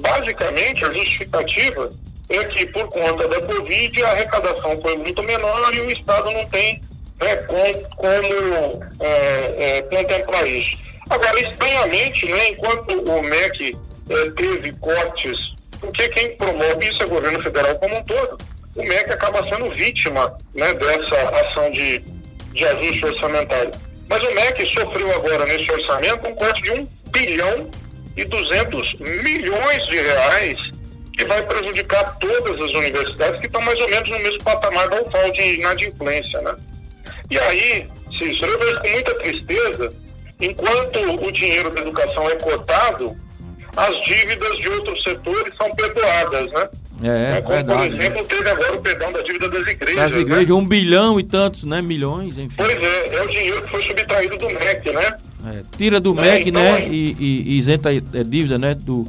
Basicamente, 0.00 0.84
a 0.84 0.90
justificativa 0.90 1.90
é 2.28 2.44
que, 2.44 2.66
por 2.66 2.88
conta 2.88 3.28
da 3.28 3.42
Covid, 3.42 4.02
a 4.02 4.10
arrecadação 4.12 4.80
foi 4.80 4.96
muito 4.96 5.22
menor 5.22 5.74
e 5.74 5.80
o 5.80 5.90
Estado 5.90 6.30
não 6.30 6.46
tem 6.46 6.80
né, 7.20 7.36
como, 7.36 8.84
é, 9.00 9.78
é, 9.78 9.82
contemplar 9.82 10.46
isso. 10.46 10.78
Agora, 11.08 11.40
estranhamente, 11.40 12.26
né, 12.26 12.48
enquanto 12.50 13.10
o 13.10 13.22
MEC 13.22 13.76
é, 14.08 14.30
teve 14.30 14.72
cortes, 14.78 15.54
porque 15.80 16.08
quem 16.10 16.36
promove 16.36 16.86
isso 16.86 17.02
é 17.02 17.06
o 17.06 17.10
governo 17.10 17.42
federal 17.42 17.74
como 17.78 17.96
um 17.96 18.04
todo, 18.04 18.38
o 18.76 18.82
MEC 18.82 19.12
acaba 19.12 19.46
sendo 19.48 19.70
vítima 19.72 20.36
né, 20.54 20.72
dessa 20.74 21.16
ação 21.16 21.70
de, 21.70 21.98
de 22.52 22.64
ajuste 22.64 23.06
orçamentário. 23.06 23.72
Mas 24.08 24.22
o 24.22 24.34
MEC 24.34 24.66
sofreu 24.66 25.14
agora 25.14 25.44
nesse 25.46 25.70
orçamento 25.70 26.28
um 26.28 26.34
corte 26.34 26.62
de 26.62 26.72
1 26.72 26.88
bilhão 27.10 27.70
e 28.16 28.24
200 28.24 28.94
milhões 29.00 29.86
de 29.86 30.00
reais 30.00 30.60
que 31.16 31.24
vai 31.26 31.42
prejudicar 31.42 32.18
todas 32.18 32.60
as 32.64 32.70
universidades 32.72 33.40
que 33.40 33.46
estão 33.46 33.60
mais 33.60 33.78
ou 33.80 33.88
menos 33.88 34.08
no 34.08 34.18
mesmo 34.18 34.42
patamar 34.42 34.88
da 34.88 35.02
UFAL 35.02 35.30
de 35.32 35.54
inadimplência, 35.56 36.40
né? 36.40 36.56
E 37.30 37.38
aí, 37.38 37.86
Cícero, 38.18 38.52
eu 38.52 38.58
vejo 38.58 38.80
com 38.80 38.88
muita 38.90 39.14
tristeza, 39.16 39.88
enquanto 40.40 41.26
o 41.26 41.32
dinheiro 41.32 41.70
da 41.70 41.80
educação 41.80 42.28
é 42.28 42.34
cortado, 42.36 43.16
as 43.76 44.00
dívidas 44.04 44.56
de 44.58 44.68
outros 44.68 45.02
setores 45.02 45.54
são 45.56 45.70
perdoadas, 45.74 46.50
né? 46.52 46.68
É, 47.02 47.38
é 47.38 47.40
Como, 47.40 47.54
verdade. 47.54 47.88
por 47.90 47.98
exemplo, 48.00 48.24
teve 48.26 48.50
agora 48.50 48.74
o 48.76 48.80
perdão 48.82 49.10
da 49.12 49.22
dívida 49.22 49.48
das 49.48 49.66
igrejas. 49.66 49.96
Das 49.96 50.12
né? 50.12 50.20
igrejas, 50.20 50.50
um 50.50 50.66
bilhão 50.66 51.18
e 51.18 51.22
tantos, 51.22 51.64
né? 51.64 51.80
Milhões, 51.80 52.36
enfim. 52.36 52.54
Pois 52.56 52.76
é, 52.82 53.14
é 53.14 53.22
o 53.22 53.26
dinheiro 53.28 53.62
que 53.62 53.70
foi 53.70 53.82
subtraído 53.84 54.36
do 54.36 54.46
MEC, 54.50 54.92
né? 54.92 55.16
É, 55.46 55.62
tira 55.78 55.98
do 55.98 56.18
É, 56.18 56.22
MEC, 56.22 56.48
então, 56.50 56.60
né? 56.62 56.82
é- 56.82 56.88
E, 56.88 57.16
e- 57.18 57.42
e 57.52 57.58
isenta 57.58 57.88
a 57.88 57.94
é, 57.94 58.00
dívida, 58.22 58.58
né? 58.58 58.74
Do, 58.74 59.04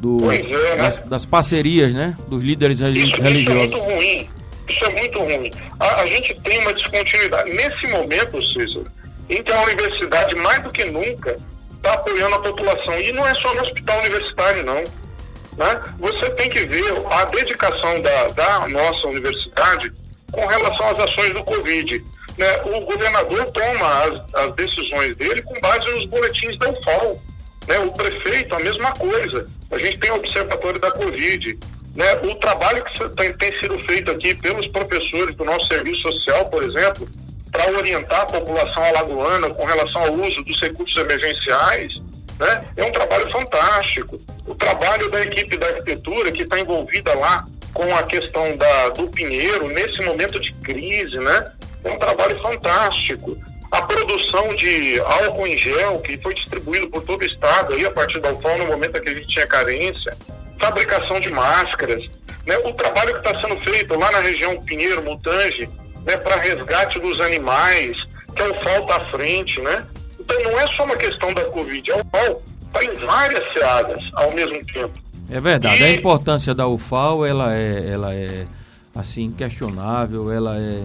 do, 0.00 0.16
Pois 0.18 0.40
é, 0.40 0.44
né? 0.44 0.76
das, 0.76 0.96
das 1.02 1.24
parcerias, 1.24 1.92
né? 1.92 2.16
Dos 2.26 2.42
líderes 2.42 2.80
Isso, 2.80 2.90
isso 2.98 3.16
é 3.20 3.22
religiosos. 3.22 3.60
muito 3.70 3.78
ruim. 3.78 4.28
Isso 4.68 4.84
é 4.84 4.90
muito 4.90 5.18
ruim. 5.18 5.50
A, 5.78 6.02
a 6.02 6.06
gente 6.06 6.34
tem 6.42 6.58
uma 6.60 6.72
descontinuidade. 6.72 7.52
Nesse 7.52 7.86
momento, 7.88 8.42
Cícero, 8.42 8.84
que 9.28 9.52
a 9.52 9.62
universidade, 9.62 10.34
mais 10.36 10.62
do 10.62 10.70
que 10.70 10.84
nunca, 10.84 11.36
está 11.76 11.92
apoiando 11.94 12.34
a 12.34 12.42
população. 12.42 12.98
E 13.00 13.12
não 13.12 13.26
é 13.26 13.34
só 13.34 13.54
no 13.54 13.62
hospital 13.62 13.98
universitário, 14.00 14.64
não. 14.64 14.82
Né? 15.56 15.82
Você 15.98 16.30
tem 16.30 16.50
que 16.50 16.66
ver 16.66 16.84
a 17.10 17.24
dedicação 17.24 18.00
da, 18.02 18.28
da 18.28 18.68
nossa 18.68 19.06
universidade 19.06 19.90
com 20.32 20.44
relação 20.46 20.88
às 20.90 20.98
ações 21.00 21.32
do 21.32 21.44
Covid. 21.44 22.04
Né? 22.36 22.60
O 22.64 22.80
governador 22.80 23.48
toma 23.50 24.04
as, 24.04 24.34
as 24.34 24.54
decisões 24.54 25.16
dele 25.16 25.42
com 25.42 25.58
base 25.60 25.90
nos 25.92 26.04
boletins 26.06 26.58
da 26.58 26.70
UFAL. 26.70 27.22
Né? 27.66 27.78
O 27.80 27.92
prefeito, 27.92 28.54
a 28.54 28.60
mesma 28.60 28.92
coisa. 28.92 29.44
A 29.70 29.78
gente 29.78 29.98
tem 29.98 30.10
o 30.10 30.16
observatório 30.16 30.80
da 30.80 30.90
Covid. 30.92 31.58
Né? 31.96 32.14
O 32.30 32.34
trabalho 32.34 32.84
que 32.84 33.08
tem, 33.16 33.32
tem 33.32 33.58
sido 33.58 33.78
feito 33.86 34.10
aqui 34.10 34.34
pelos 34.34 34.66
professores 34.68 35.34
do 35.34 35.44
nosso 35.44 35.66
serviço 35.66 36.02
social, 36.02 36.44
por 36.44 36.62
exemplo, 36.62 37.08
para 37.50 37.72
orientar 37.72 38.20
a 38.20 38.26
população 38.26 38.84
alagoana 38.84 39.48
com 39.50 39.64
relação 39.64 40.02
ao 40.02 40.12
uso 40.12 40.44
dos 40.44 40.60
recursos 40.60 40.96
emergenciais, 41.00 41.94
né? 42.38 42.64
é 42.76 42.84
um 42.84 42.92
trabalho 42.92 43.30
fantástico. 43.30 44.20
O 44.46 44.54
trabalho 44.54 45.10
da 45.10 45.22
equipe 45.22 45.56
da 45.56 45.68
arquitetura 45.68 46.30
que 46.30 46.42
está 46.42 46.60
envolvida 46.60 47.14
lá 47.14 47.46
com 47.72 47.94
a 47.96 48.02
questão 48.02 48.56
da, 48.58 48.90
do 48.90 49.08
Pinheiro, 49.08 49.68
nesse 49.68 50.02
momento 50.02 50.38
de 50.38 50.52
crise, 50.52 51.18
né? 51.18 51.44
é 51.82 51.90
um 51.90 51.98
trabalho 51.98 52.38
fantástico. 52.42 53.38
A 53.70 53.82
produção 53.82 54.54
de 54.54 55.00
álcool 55.00 55.46
em 55.46 55.56
gel, 55.56 55.98
que 56.00 56.18
foi 56.18 56.34
distribuído 56.34 56.88
por 56.88 57.02
todo 57.04 57.22
o 57.22 57.26
estado 57.26 57.72
aí, 57.72 57.86
a 57.86 57.90
partir 57.90 58.20
da 58.20 58.32
UFAL, 58.32 58.58
no 58.58 58.66
momento 58.66 58.98
em 58.98 59.02
que 59.02 59.08
a 59.08 59.14
gente 59.14 59.28
tinha 59.28 59.46
carência, 59.46 60.16
fabricação 60.58 61.20
de 61.20 61.30
máscaras, 61.30 62.02
né? 62.46 62.56
o 62.58 62.72
trabalho 62.72 63.20
que 63.20 63.28
está 63.28 63.40
sendo 63.40 63.60
feito 63.62 63.94
lá 63.98 64.10
na 64.12 64.20
região 64.20 64.58
Pinheiro, 64.62 65.02
Mutange, 65.02 65.68
né? 66.04 66.16
para 66.16 66.36
resgate 66.36 66.98
dos 67.00 67.20
animais, 67.20 67.98
que 68.34 68.42
a 68.42 68.50
UFAL 68.50 68.82
está 68.82 68.96
à 68.96 69.00
frente, 69.06 69.60
né? 69.62 69.84
Então 70.18 70.42
não 70.42 70.58
é 70.60 70.66
só 70.68 70.84
uma 70.84 70.96
questão 70.96 71.32
da 71.32 71.44
Covid, 71.46 71.92
a 71.92 71.96
UFAL 71.96 72.42
está 72.66 72.84
em 72.84 72.94
várias 73.06 73.52
searas 73.52 73.98
ao 74.14 74.32
mesmo 74.32 74.64
tempo. 74.66 74.92
É 75.30 75.40
verdade. 75.40 75.80
E- 75.82 75.84
A 75.84 75.90
importância 75.90 76.54
da 76.54 76.66
UFAO, 76.66 77.24
ela 77.24 77.54
é, 77.54 77.90
ela 77.90 78.14
é 78.14 78.44
assim 78.94 79.24
inquestionável, 79.24 80.32
ela 80.32 80.56
é 80.58 80.82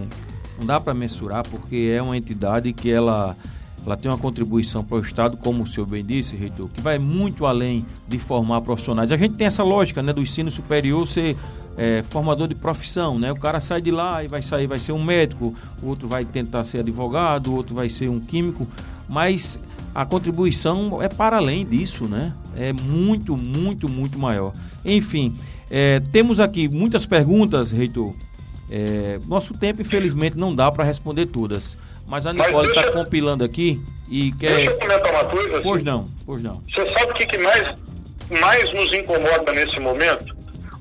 não 0.58 0.66
dá 0.66 0.78
para 0.80 0.94
mensurar 0.94 1.42
porque 1.48 1.92
é 1.96 2.00
uma 2.00 2.16
entidade 2.16 2.72
que 2.72 2.92
ela 2.92 3.36
ela 3.84 3.96
tem 3.96 4.10
uma 4.10 4.18
contribuição 4.18 4.84
para 4.84 4.98
o 4.98 5.00
Estado, 5.00 5.36
como 5.36 5.64
o 5.64 5.66
senhor 5.66 5.86
bem 5.86 6.04
disse, 6.04 6.36
reitor, 6.36 6.68
que 6.68 6.80
vai 6.80 6.98
muito 6.98 7.46
além 7.46 7.84
de 8.06 8.18
formar 8.18 8.60
profissionais. 8.60 9.10
A 9.10 9.16
gente 9.16 9.34
tem 9.34 9.46
essa 9.46 9.64
lógica, 9.64 10.02
né, 10.02 10.12
do 10.12 10.22
ensino 10.22 10.50
superior 10.50 11.06
ser 11.08 11.36
é, 11.76 12.02
formador 12.02 12.48
de 12.48 12.54
profissão, 12.54 13.18
né? 13.18 13.32
O 13.32 13.36
cara 13.36 13.60
sai 13.60 13.80
de 13.80 13.90
lá 13.90 14.22
e 14.22 14.28
vai 14.28 14.42
sair, 14.42 14.66
vai 14.66 14.78
ser 14.78 14.92
um 14.92 15.02
médico, 15.02 15.54
o 15.82 15.86
outro 15.86 16.06
vai 16.06 16.24
tentar 16.24 16.64
ser 16.64 16.80
advogado, 16.80 17.48
o 17.48 17.56
outro 17.56 17.74
vai 17.74 17.88
ser 17.88 18.08
um 18.08 18.20
químico, 18.20 18.66
mas 19.08 19.58
a 19.94 20.04
contribuição 20.04 21.02
é 21.02 21.08
para 21.08 21.36
além 21.36 21.64
disso, 21.66 22.04
né? 22.04 22.32
É 22.56 22.72
muito, 22.72 23.36
muito, 23.36 23.88
muito 23.88 24.18
maior. 24.18 24.52
Enfim, 24.84 25.34
é, 25.70 26.00
temos 26.00 26.40
aqui 26.40 26.68
muitas 26.68 27.06
perguntas, 27.06 27.70
reitor. 27.70 28.14
É, 28.70 29.18
nosso 29.26 29.52
tempo, 29.52 29.82
infelizmente, 29.82 30.36
não 30.36 30.54
dá 30.54 30.70
para 30.70 30.84
responder 30.84 31.26
todas. 31.26 31.76
Mas 32.06 32.26
a 32.26 32.32
Nicole 32.32 32.68
está 32.68 32.82
deixa- 32.82 32.96
compilando 32.96 33.44
aqui 33.44 33.80
e 34.10 34.30
Deixa 34.32 34.70
eu 34.70 34.78
quer. 34.78 34.86
comentar 34.86 35.12
uma 35.12 35.24
coisa. 35.24 35.52
assim. 35.52 35.62
Pois 35.62 35.82
não, 35.82 36.04
pois 36.26 36.42
não. 36.42 36.62
Você 36.70 36.86
sabe 36.88 37.12
o 37.12 37.14
que, 37.14 37.26
que 37.26 37.38
mais, 37.38 37.74
mais 38.40 38.72
nos 38.72 38.92
incomoda 38.92 39.52
nesse 39.52 39.78
momento? 39.80 40.34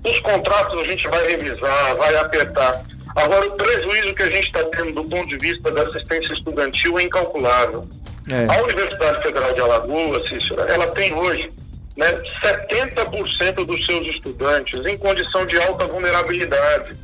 Os 0.04 0.20
contratos 0.22 0.80
a 0.82 0.84
gente 0.84 1.08
vai 1.08 1.26
revisar, 1.28 1.96
vai 1.96 2.16
apertar. 2.18 2.84
Agora, 3.16 3.48
o 3.48 3.52
prejuízo 3.52 4.14
que 4.16 4.24
a 4.24 4.30
gente 4.32 4.46
está 4.48 4.64
tendo 4.66 4.94
do 4.94 5.04
ponto 5.10 5.28
de 5.28 5.38
vista 5.38 5.70
da 5.72 5.84
assistência 5.84 6.34
estudantil 6.34 6.98
é 7.00 7.04
incalculável. 7.04 7.88
É. 8.32 8.46
A 8.54 8.64
Universidade 8.64 9.22
Federal 9.24 9.54
de 9.54 9.60
Alagoas, 9.62 10.28
Cícera, 10.30 10.64
ela 10.64 10.88
tem 10.88 11.14
hoje 11.14 11.52
né, 11.98 12.22
70% 12.42 13.66
dos 13.66 13.86
seus 13.86 14.08
estudantes 14.08 14.86
em 14.86 14.98
condição 14.98 15.46
de 15.46 15.58
alta 15.62 15.88
vulnerabilidade. 15.88 16.98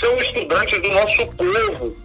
São 0.00 0.16
estudantes 0.18 0.80
do 0.80 0.88
nosso 0.90 1.26
povo 1.36 1.96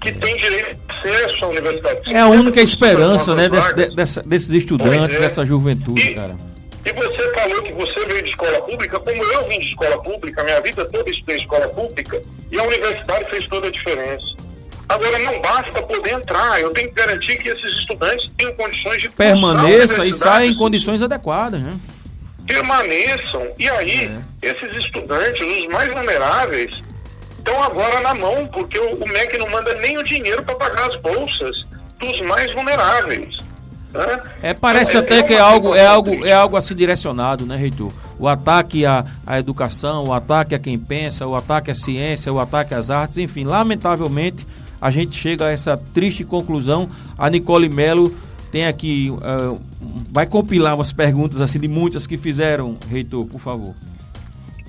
que 0.00 0.12
têm 0.12 0.36
direito 0.36 0.76
de 0.76 0.92
acesso 1.08 1.44
à 1.44 1.48
universidade. 1.48 2.14
É 2.14 2.20
a 2.20 2.26
única 2.28 2.60
70% 2.60 2.62
esperança, 2.64 3.34
né, 3.34 3.48
desse- 3.48 3.94
dessa- 3.96 4.22
desses 4.22 4.50
estudantes, 4.50 5.16
é. 5.16 5.20
dessa 5.20 5.44
juventude, 5.44 6.00
E- 6.08 6.14
cara. 6.14 6.36
E 6.84 6.92
você 6.94 7.32
falou 7.34 7.62
que 7.62 7.72
você 7.72 8.04
veio 8.06 8.22
de 8.22 8.30
escola 8.30 8.60
pública, 8.62 8.98
como 8.98 9.22
eu 9.22 9.48
vim 9.48 9.58
de 9.58 9.66
escola 9.68 10.02
pública, 10.02 10.42
minha 10.42 10.60
vida 10.62 10.84
toda 10.86 11.10
estudei 11.10 11.36
em 11.36 11.40
escola 11.40 11.68
pública, 11.68 12.22
e 12.50 12.58
a 12.58 12.62
universidade 12.62 13.28
fez 13.28 13.46
toda 13.48 13.66
a 13.68 13.70
diferença. 13.70 14.24
Agora, 14.88 15.18
não 15.20 15.40
basta 15.40 15.82
poder 15.82 16.14
entrar, 16.14 16.60
eu 16.60 16.70
tenho 16.72 16.88
que 16.88 16.94
garantir 16.94 17.36
que 17.36 17.48
esses 17.50 17.78
estudantes 17.80 18.28
tenham 18.36 18.52
condições 18.54 19.02
de 19.02 19.08
Permaneça 19.10 20.04
e 20.06 20.14
saia 20.14 20.46
em 20.46 20.54
condições 20.56 21.02
adequadas, 21.02 21.60
né? 21.60 21.72
permaneçam. 22.46 23.46
E 23.58 23.68
aí, 23.70 24.10
esses 24.42 24.76
estudantes, 24.76 25.40
os 25.40 25.66
mais 25.68 25.92
vulneráveis, 25.92 26.82
estão 27.40 27.62
agora 27.62 28.00
na 28.00 28.14
mão, 28.14 28.46
porque 28.52 28.78
o, 28.78 28.94
o 28.96 29.08
MEC 29.08 29.36
não 29.38 29.48
manda 29.50 29.74
nem 29.76 29.98
o 29.98 30.04
dinheiro 30.04 30.42
para 30.44 30.54
pagar 30.54 30.88
as 30.88 30.96
bolsas 30.96 31.66
dos 31.98 32.20
mais 32.22 32.52
vulneráveis. 32.52 33.36
né? 33.92 34.20
É, 34.42 34.54
parece 34.54 34.96
É- 34.96 35.00
até 35.00 35.18
é 35.18 35.22
que 35.22 35.34
é 35.34 35.40
algo, 35.40 35.74
é 35.74 35.84
algo, 35.86 36.24
é 36.24 36.32
algo 36.32 36.56
assim 36.56 36.74
direcionado, 36.74 37.44
né, 37.44 37.56
reitor? 37.56 37.92
O 38.18 38.28
ataque 38.28 38.84
à, 38.86 39.04
à 39.26 39.38
educação, 39.38 40.04
o 40.04 40.12
ataque 40.12 40.54
a 40.54 40.58
quem 40.58 40.78
pensa, 40.78 41.26
o 41.26 41.34
ataque 41.34 41.70
à 41.70 41.74
ciência, 41.74 42.32
o 42.32 42.38
ataque 42.38 42.74
às 42.74 42.90
artes, 42.90 43.18
enfim, 43.18 43.44
lamentavelmente 43.44 44.46
a 44.80 44.90
gente 44.90 45.16
chega 45.18 45.46
a 45.46 45.50
essa 45.50 45.76
triste 45.92 46.24
conclusão. 46.24 46.88
A 47.18 47.28
Nicole 47.28 47.68
Melo 47.68 48.14
tem 48.50 48.66
aqui, 48.66 49.12
ah, 49.22 49.54
vai 50.10 50.24
compilar 50.26 50.74
umas 50.74 50.92
perguntas 50.92 51.40
assim 51.40 51.58
de 51.60 51.68
muitas 51.68 52.06
que 52.06 52.16
fizeram, 52.16 52.76
reitor, 52.90 53.26
por 53.26 53.40
favor. 53.40 53.74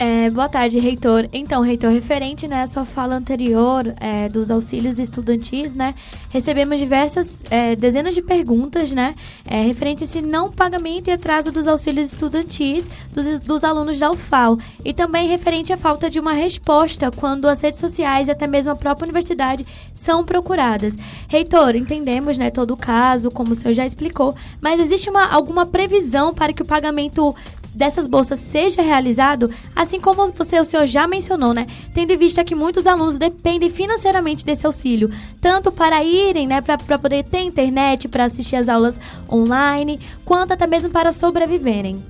É, 0.03 0.31
boa 0.31 0.50
tarde, 0.50 0.79
reitor. 0.79 1.29
Então, 1.31 1.62
reitor, 1.62 1.91
referente 1.91 2.48
né, 2.48 2.63
à 2.63 2.65
sua 2.65 2.84
fala 2.84 3.13
anterior 3.13 3.93
é, 4.00 4.27
dos 4.27 4.50
auxílios 4.50 4.98
estudantis, 4.98 5.75
né, 5.75 5.93
recebemos 6.31 6.79
diversas, 6.79 7.43
é, 7.51 7.75
dezenas 7.75 8.15
de 8.15 8.22
perguntas, 8.24 8.91
né, 8.91 9.13
é, 9.46 9.62
referente 9.62 10.03
a 10.03 10.05
esse 10.05 10.20
não 10.20 10.51
pagamento 10.51 11.10
e 11.10 11.12
atraso 11.12 11.51
dos 11.51 11.67
auxílios 11.67 12.08
estudantis 12.08 12.89
dos, 13.13 13.39
dos 13.41 13.63
alunos 13.63 14.00
da 14.00 14.10
UFAL 14.10 14.58
e 14.84 14.91
também 14.91 15.27
referente 15.27 15.72
à 15.72 15.77
falta 15.77 16.10
de 16.10 16.20
uma 16.20 16.34
resposta 16.34 17.12
quando 17.12 17.48
as 17.48 17.62
redes 17.62 17.77
sociais 17.77 18.27
e 18.27 18.31
até 18.31 18.48
mesmo 18.48 18.72
a 18.72 18.75
própria 18.75 19.05
universidade 19.05 19.67
são 19.93 20.25
procuradas. 20.25 20.98
Reitor, 21.27 21.75
entendemos, 21.75 22.39
né, 22.39 22.50
todo 22.50 22.72
o 22.72 22.77
caso, 22.77 23.29
como 23.29 23.51
o 23.51 23.55
senhor 23.55 23.75
já 23.75 23.86
explicou, 23.86 24.34
mas 24.60 24.79
existe 24.79 25.12
uma, 25.12 25.31
alguma 25.31 25.63
previsão 25.63 26.34
para 26.34 26.51
que 26.53 26.63
o 26.63 26.65
pagamento 26.65 27.36
dessas 27.73 28.07
bolsas 28.07 28.39
seja 28.39 28.81
realizado, 28.81 29.49
assim 29.75 29.99
como 29.99 30.27
você, 30.33 30.59
o 30.59 30.63
senhor 30.63 30.85
já 30.85 31.07
mencionou, 31.07 31.53
né? 31.53 31.67
Tendo 31.93 32.11
em 32.11 32.17
vista 32.17 32.43
que 32.43 32.55
muitos 32.55 32.85
alunos 32.87 33.17
dependem 33.17 33.69
financeiramente 33.69 34.45
desse 34.45 34.65
auxílio, 34.65 35.09
tanto 35.39 35.71
para 35.71 36.03
irem, 36.03 36.47
né, 36.47 36.61
para 36.61 36.77
poder 36.97 37.23
ter 37.23 37.39
internet, 37.39 38.07
para 38.07 38.25
assistir 38.25 38.55
às 38.55 38.69
aulas 38.69 38.99
online, 39.31 39.99
quanto 40.25 40.53
até 40.53 40.67
mesmo 40.67 40.89
para 40.89 41.11
sobreviverem. 41.11 42.03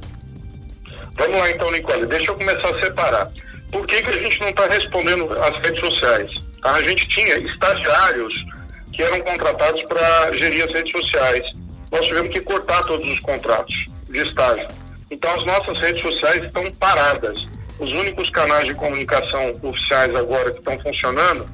Vamos 1.18 1.40
lá 1.40 1.50
então, 1.52 1.72
Nicole, 1.72 2.06
deixa 2.06 2.32
eu 2.32 2.36
começar 2.36 2.70
a 2.70 2.80
separar. 2.80 3.32
Por 3.72 3.86
que, 3.86 4.02
que 4.02 4.10
a 4.10 4.22
gente 4.22 4.40
não 4.42 4.50
está 4.50 4.68
respondendo 4.68 5.32
às 5.34 5.58
redes 5.58 5.80
sociais? 5.80 6.30
Tá? 6.62 6.74
A 6.74 6.82
gente 6.84 7.08
tinha 7.08 7.38
estagiários 7.38 8.46
que 8.94 9.02
eram 9.02 9.20
contratados 9.22 9.82
para 9.84 10.34
gerir 10.34 10.66
as 10.66 10.74
redes 10.74 10.92
sociais. 10.92 11.52
Nós 11.92 12.06
tivemos 12.06 12.32
que 12.32 12.42
cortar 12.42 12.84
todos 12.84 13.10
os 13.10 13.20
contratos 13.20 13.86
de 14.10 14.20
estágio. 14.20 14.68
Então 15.12 15.30
as 15.36 15.44
nossas 15.44 15.78
redes 15.80 16.02
sociais 16.02 16.42
estão 16.46 16.72
paradas. 16.72 17.46
Os 17.78 17.92
únicos 17.92 18.30
canais 18.30 18.66
de 18.66 18.74
comunicação 18.74 19.52
oficiais 19.62 20.16
agora 20.16 20.52
que 20.52 20.60
estão 20.60 20.80
funcionando 20.80 21.46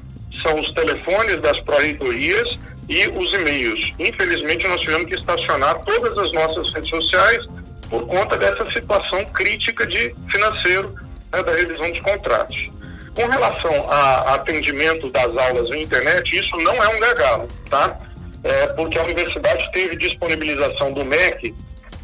são 0.42 0.60
os 0.60 0.70
telefones 0.72 1.36
das 1.42 1.58
pró-reitorias 1.60 2.56
e 2.88 3.08
os 3.08 3.32
e-mails. 3.34 3.92
Infelizmente 3.98 4.66
nós 4.68 4.80
tivemos 4.80 5.06
que 5.06 5.14
estacionar 5.16 5.80
todas 5.80 6.16
as 6.16 6.32
nossas 6.32 6.72
redes 6.72 6.88
sociais 6.88 7.44
por 7.90 8.06
conta 8.06 8.36
dessa 8.36 8.70
situação 8.70 9.24
crítica 9.26 9.84
de 9.86 10.14
financeiro 10.30 10.94
né, 11.32 11.42
da 11.42 11.52
revisão 11.52 11.90
dos 11.90 12.00
contratos. 12.00 12.70
Com 13.14 13.26
relação 13.26 13.90
a 13.90 14.34
atendimento 14.34 15.10
das 15.10 15.36
aulas 15.36 15.68
via 15.70 15.82
internet, 15.82 16.38
isso 16.38 16.56
não 16.58 16.74
é 16.74 16.88
um 16.94 17.00
gargalo, 17.00 17.48
tá? 17.68 17.98
É 18.44 18.68
porque 18.68 18.96
a 18.96 19.02
universidade 19.02 19.68
teve 19.72 19.96
disponibilização 19.96 20.92
do 20.92 21.04
MEC 21.04 21.52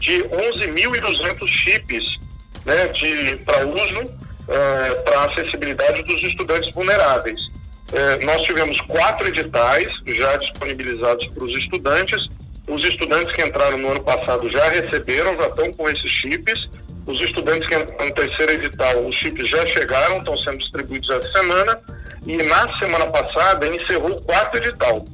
de 0.04 0.22
11.200 0.24 1.48
chips 1.48 2.18
né, 2.66 2.88
para 3.44 3.66
uso 3.66 4.04
é, 4.46 4.94
para 4.96 5.24
acessibilidade 5.24 6.02
dos 6.02 6.22
estudantes 6.22 6.70
vulneráveis. 6.72 7.40
É, 7.92 8.24
nós 8.24 8.42
tivemos 8.42 8.78
quatro 8.82 9.28
editais 9.28 9.90
já 10.06 10.36
disponibilizados 10.36 11.26
para 11.28 11.44
os 11.44 11.54
estudantes. 11.54 12.28
Os 12.68 12.84
estudantes 12.84 13.32
que 13.32 13.42
entraram 13.42 13.78
no 13.78 13.92
ano 13.92 14.02
passado 14.02 14.50
já 14.50 14.68
receberam, 14.68 15.36
já 15.36 15.48
estão 15.48 15.72
com 15.72 15.88
esses 15.88 16.10
chips. 16.10 16.68
Os 17.06 17.20
estudantes 17.20 17.66
que 17.66 17.74
entraram 17.74 18.06
no 18.06 18.14
terceiro 18.14 18.52
edital, 18.52 19.06
os 19.06 19.14
chips 19.16 19.48
já 19.48 19.66
chegaram, 19.66 20.18
estão 20.18 20.36
sendo 20.36 20.58
distribuídos 20.58 21.08
essa 21.10 21.32
semana. 21.32 21.80
E 22.26 22.36
na 22.36 22.78
semana 22.78 23.06
passada 23.06 23.66
encerrou 23.66 24.10
o 24.10 24.22
quarto 24.22 24.56
edital. 24.58 25.04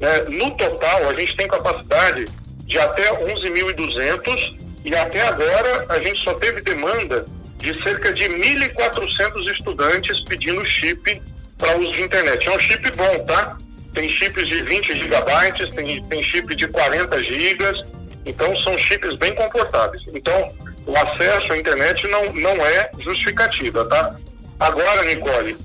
É, 0.00 0.30
no 0.30 0.50
total, 0.52 1.10
a 1.10 1.14
gente 1.14 1.36
tem 1.36 1.46
capacidade 1.46 2.24
de 2.66 2.78
até 2.78 3.10
11.200 3.10 4.56
e 4.84 4.94
até 4.94 5.22
agora 5.28 5.86
a 5.88 5.98
gente 6.00 6.22
só 6.22 6.34
teve 6.34 6.60
demanda 6.62 7.24
de 7.58 7.80
cerca 7.82 8.12
de 8.12 8.24
1.400 8.24 9.50
estudantes 9.52 10.20
pedindo 10.24 10.64
chip 10.64 11.22
para 11.56 11.76
uso 11.78 11.92
de 11.92 12.02
internet. 12.02 12.48
É 12.48 12.56
um 12.56 12.58
chip 12.58 12.90
bom, 12.96 13.24
tá? 13.24 13.56
Tem 13.94 14.08
chips 14.08 14.48
de 14.48 14.62
20 14.62 14.96
gigabytes, 15.00 15.70
tem, 15.70 16.02
tem 16.04 16.22
chip 16.22 16.54
de 16.56 16.66
40 16.66 17.22
gigas, 17.22 17.84
então 18.26 18.56
são 18.56 18.76
chips 18.78 19.14
bem 19.16 19.34
confortáveis. 19.34 20.02
Então, 20.12 20.52
o 20.86 20.96
acesso 20.96 21.52
à 21.52 21.56
internet 21.56 22.08
não, 22.08 22.32
não 22.32 22.66
é 22.66 22.90
justificativa, 22.98 23.84
tá? 23.84 24.16
Agora, 24.58 25.04
Nicole, 25.04 25.56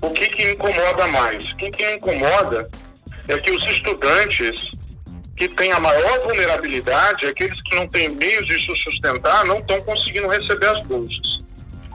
o 0.00 0.10
que, 0.10 0.28
que 0.28 0.50
incomoda 0.50 1.06
mais? 1.08 1.50
O 1.52 1.56
que, 1.56 1.70
que 1.70 1.94
incomoda 1.94 2.68
é 3.28 3.38
que 3.38 3.50
os 3.50 3.64
estudantes 3.66 4.70
que 5.36 5.48
têm 5.48 5.72
a 5.72 5.80
maior 5.80 6.20
vulnerabilidade, 6.20 7.26
aqueles 7.26 7.60
que 7.62 7.76
não 7.76 7.86
têm 7.88 8.10
meios 8.10 8.46
de 8.46 8.54
se 8.54 8.74
sustentar, 8.82 9.44
não 9.44 9.58
estão 9.58 9.80
conseguindo 9.82 10.28
receber 10.28 10.66
as 10.66 10.82
bolsas. 10.84 11.38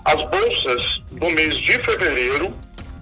As 0.05 0.21
bolsas 0.23 1.03
do 1.11 1.29
mês 1.29 1.55
de 1.57 1.79
fevereiro 1.79 2.55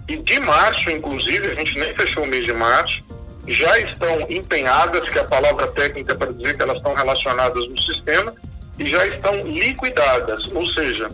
e 0.08 0.16
de 0.16 0.40
março, 0.40 0.90
inclusive, 0.90 1.48
a 1.48 1.54
gente 1.54 1.78
nem 1.78 1.94
fechou 1.94 2.24
o 2.24 2.26
mês 2.26 2.44
de 2.44 2.52
março, 2.52 3.04
já 3.48 3.78
estão 3.78 4.26
empenhadas, 4.28 5.08
que 5.08 5.18
é 5.18 5.22
a 5.22 5.24
palavra 5.24 5.68
técnica 5.68 6.14
para 6.14 6.32
dizer 6.32 6.56
que 6.56 6.62
elas 6.62 6.78
estão 6.78 6.94
relacionadas 6.94 7.68
no 7.68 7.78
sistema, 7.78 8.34
e 8.78 8.86
já 8.86 9.06
estão 9.06 9.34
liquidadas, 9.42 10.46
ou 10.52 10.66
seja, 10.66 11.08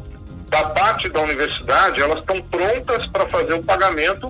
da 0.49 0.65
parte 0.65 1.09
da 1.09 1.21
universidade, 1.21 2.03
elas 2.03 2.19
estão 2.19 2.41
prontas 2.43 3.07
para 3.07 3.29
fazer 3.29 3.55
o 3.55 3.63
pagamento, 3.63 4.29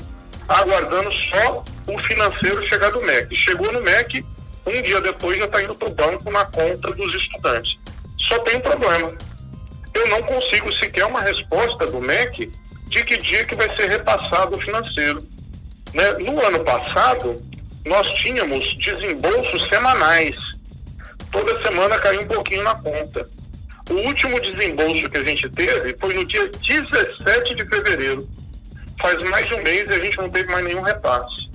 aguardando 0.48 1.12
só 1.12 1.64
o 1.88 1.98
financeiro 1.98 2.62
chegar 2.68 2.90
do 2.90 3.00
MEC. 3.02 3.34
Chegou 3.34 3.72
no 3.72 3.80
MEC, 3.80 4.24
um 4.66 4.82
dia 4.82 5.00
depois 5.00 5.38
já 5.38 5.44
está 5.44 5.62
indo 5.62 5.74
para 5.74 5.88
o 5.88 5.94
banco 5.94 6.30
na 6.30 6.44
conta 6.44 6.90
dos 6.92 7.14
estudantes. 7.14 7.78
Só 8.18 8.38
tem 8.40 8.56
um 8.56 8.60
problema. 8.60 9.12
Eu 9.94 10.08
não 10.08 10.22
consigo 10.22 10.72
sequer 10.74 11.04
uma 11.04 11.20
resposta 11.20 11.86
do 11.86 12.00
MEC 12.00 12.50
de 12.88 13.04
que 13.04 13.16
dia 13.16 13.44
que 13.44 13.54
vai 13.54 13.74
ser 13.76 13.88
repassado 13.88 14.56
o 14.56 14.60
financeiro. 14.60 15.18
Né? 15.92 16.12
No 16.20 16.40
ano 16.44 16.64
passado, 16.64 17.36
nós 17.84 18.06
tínhamos 18.14 18.76
desembolsos 18.76 19.68
semanais. 19.68 20.36
Toda 21.30 21.62
semana 21.62 21.98
caiu 21.98 22.22
um 22.22 22.26
pouquinho 22.26 22.62
na 22.62 22.74
conta. 22.74 23.26
O 23.90 23.94
último 23.94 24.40
desembolso 24.40 25.10
que 25.10 25.18
a 25.18 25.24
gente 25.24 25.48
teve 25.50 25.96
foi 25.98 26.14
no 26.14 26.24
dia 26.24 26.48
17 26.48 27.54
de 27.54 27.66
fevereiro. 27.66 28.28
Faz 29.00 29.22
mais 29.24 29.46
de 29.46 29.54
um 29.54 29.62
mês 29.62 29.90
e 29.90 29.92
a 29.92 29.98
gente 29.98 30.16
não 30.18 30.30
teve 30.30 30.50
mais 30.50 30.64
nenhum 30.64 30.82
repasse. 30.82 31.50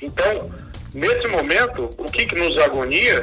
Então, 0.00 0.50
nesse 0.96 1.28
momento, 1.28 1.90
o 1.98 2.10
que, 2.10 2.24
que 2.24 2.34
nos 2.34 2.56
agonia 2.58 3.22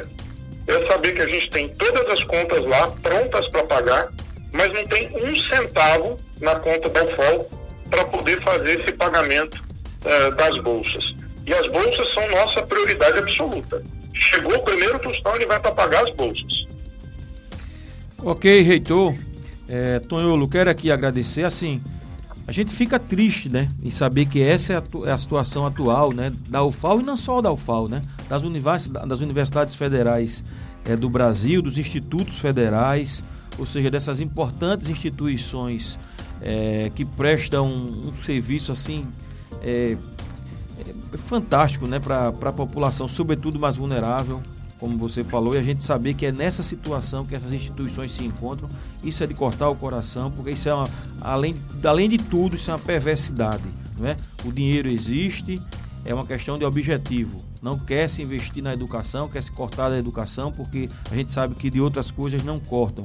é 0.66 0.86
saber 0.86 1.12
que 1.12 1.20
a 1.20 1.26
gente 1.26 1.50
tem 1.50 1.68
todas 1.70 2.06
as 2.06 2.22
contas 2.24 2.64
lá 2.64 2.90
prontas 3.02 3.48
para 3.48 3.64
pagar, 3.64 4.08
mas 4.52 4.72
não 4.72 4.84
tem 4.84 5.10
um 5.16 5.36
centavo 5.50 6.16
na 6.40 6.54
conta 6.60 6.88
da 6.88 7.04
UFOL 7.04 7.50
para 7.90 8.04
poder 8.06 8.40
fazer 8.42 8.80
esse 8.80 8.92
pagamento 8.92 9.56
uh, 9.56 10.34
das 10.36 10.56
bolsas. 10.58 11.14
E 11.44 11.52
as 11.52 11.66
bolsas 11.66 12.14
são 12.14 12.30
nossa 12.30 12.62
prioridade 12.62 13.18
absoluta. 13.18 13.82
Chegou 14.14 14.54
o 14.54 14.62
primeiro 14.62 14.98
tostão, 15.00 15.34
ele 15.34 15.46
vai 15.46 15.58
para 15.58 15.72
pagar 15.72 16.04
as 16.04 16.10
bolsas. 16.10 16.66
Ok, 18.22 18.62
reitor. 18.62 19.14
É, 19.68 19.98
Tonholo, 19.98 20.48
quero 20.48 20.70
aqui 20.70 20.90
agradecer. 20.90 21.42
Assim, 21.42 21.82
a 22.46 22.52
gente 22.52 22.74
fica 22.74 22.98
triste, 22.98 23.48
né, 23.48 23.68
em 23.82 23.90
saber 23.90 24.26
que 24.26 24.42
essa 24.42 24.74
é 24.74 24.76
a, 24.76 24.82
é 25.08 25.12
a 25.12 25.18
situação 25.18 25.66
atual, 25.66 26.12
né, 26.12 26.32
da 26.48 26.62
UFAL 26.62 27.00
e 27.00 27.02
não 27.02 27.16
só 27.16 27.40
da 27.40 27.50
UFAL, 27.50 27.88
né, 27.88 28.02
das, 28.28 28.42
universidades, 28.42 29.08
das 29.08 29.20
universidades 29.20 29.74
federais 29.74 30.44
é, 30.84 30.94
do 30.94 31.08
Brasil, 31.08 31.62
dos 31.62 31.78
institutos 31.78 32.38
federais, 32.38 33.24
ou 33.58 33.64
seja, 33.64 33.90
dessas 33.90 34.20
importantes 34.20 34.88
instituições 34.88 35.98
é, 36.42 36.90
que 36.94 37.04
prestam 37.04 37.66
um, 37.68 38.08
um 38.08 38.16
serviço 38.22 38.72
assim 38.72 39.04
é, 39.62 39.96
é 41.12 41.16
fantástico, 41.16 41.86
né, 41.86 41.98
para 41.98 42.28
a 42.28 42.52
população, 42.52 43.08
sobretudo 43.08 43.58
mais 43.58 43.76
vulnerável, 43.76 44.42
como 44.78 44.98
você 44.98 45.24
falou, 45.24 45.54
e 45.54 45.58
a 45.58 45.62
gente 45.62 45.82
saber 45.82 46.14
que 46.14 46.26
é 46.26 46.32
nessa 46.32 46.62
situação 46.62 47.24
que 47.24 47.34
essas 47.34 47.52
instituições 47.52 48.12
se 48.12 48.24
encontram, 48.24 48.68
isso 49.02 49.22
é 49.22 49.26
de 49.26 49.34
cortar 49.34 49.68
o 49.68 49.74
coração, 49.74 50.30
porque 50.30 50.50
isso 50.50 50.68
é 50.68 50.74
uma, 50.74 50.88
além, 51.20 51.54
além 51.84 52.08
de 52.08 52.18
tudo, 52.18 52.56
isso 52.56 52.70
é 52.70 52.74
uma 52.74 52.80
perversidade. 52.80 53.64
Não 53.98 54.08
é? 54.08 54.16
O 54.44 54.52
dinheiro 54.52 54.88
existe, 54.88 55.58
é 56.04 56.12
uma 56.12 56.26
questão 56.26 56.58
de 56.58 56.64
objetivo. 56.64 57.36
Não 57.62 57.78
quer 57.78 58.08
se 58.10 58.22
investir 58.22 58.62
na 58.62 58.72
educação, 58.72 59.28
quer 59.28 59.42
se 59.42 59.50
cortar 59.50 59.88
da 59.88 59.98
educação, 59.98 60.52
porque 60.52 60.88
a 61.10 61.14
gente 61.14 61.32
sabe 61.32 61.54
que 61.54 61.70
de 61.70 61.80
outras 61.80 62.10
coisas 62.10 62.42
não 62.44 62.58
cortam. 62.58 63.04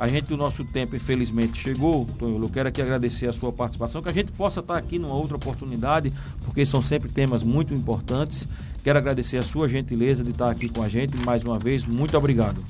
A 0.00 0.08
gente, 0.08 0.32
o 0.32 0.36
nosso 0.38 0.64
tempo, 0.64 0.96
infelizmente, 0.96 1.60
chegou. 1.60 2.06
Tonho, 2.18 2.42
eu 2.42 2.48
quero 2.48 2.70
aqui 2.70 2.80
agradecer 2.80 3.28
a 3.28 3.34
sua 3.34 3.52
participação, 3.52 4.00
que 4.00 4.08
a 4.08 4.12
gente 4.14 4.32
possa 4.32 4.60
estar 4.60 4.78
aqui 4.78 4.98
numa 4.98 5.14
outra 5.14 5.36
oportunidade, 5.36 6.10
porque 6.42 6.64
são 6.64 6.80
sempre 6.80 7.12
temas 7.12 7.42
muito 7.42 7.74
importantes. 7.74 8.48
Quero 8.82 8.96
agradecer 8.96 9.36
a 9.36 9.42
sua 9.42 9.68
gentileza 9.68 10.24
de 10.24 10.30
estar 10.30 10.50
aqui 10.50 10.70
com 10.70 10.82
a 10.82 10.88
gente 10.88 11.14
mais 11.26 11.44
uma 11.44 11.58
vez. 11.58 11.84
Muito 11.84 12.16
obrigado. 12.16 12.64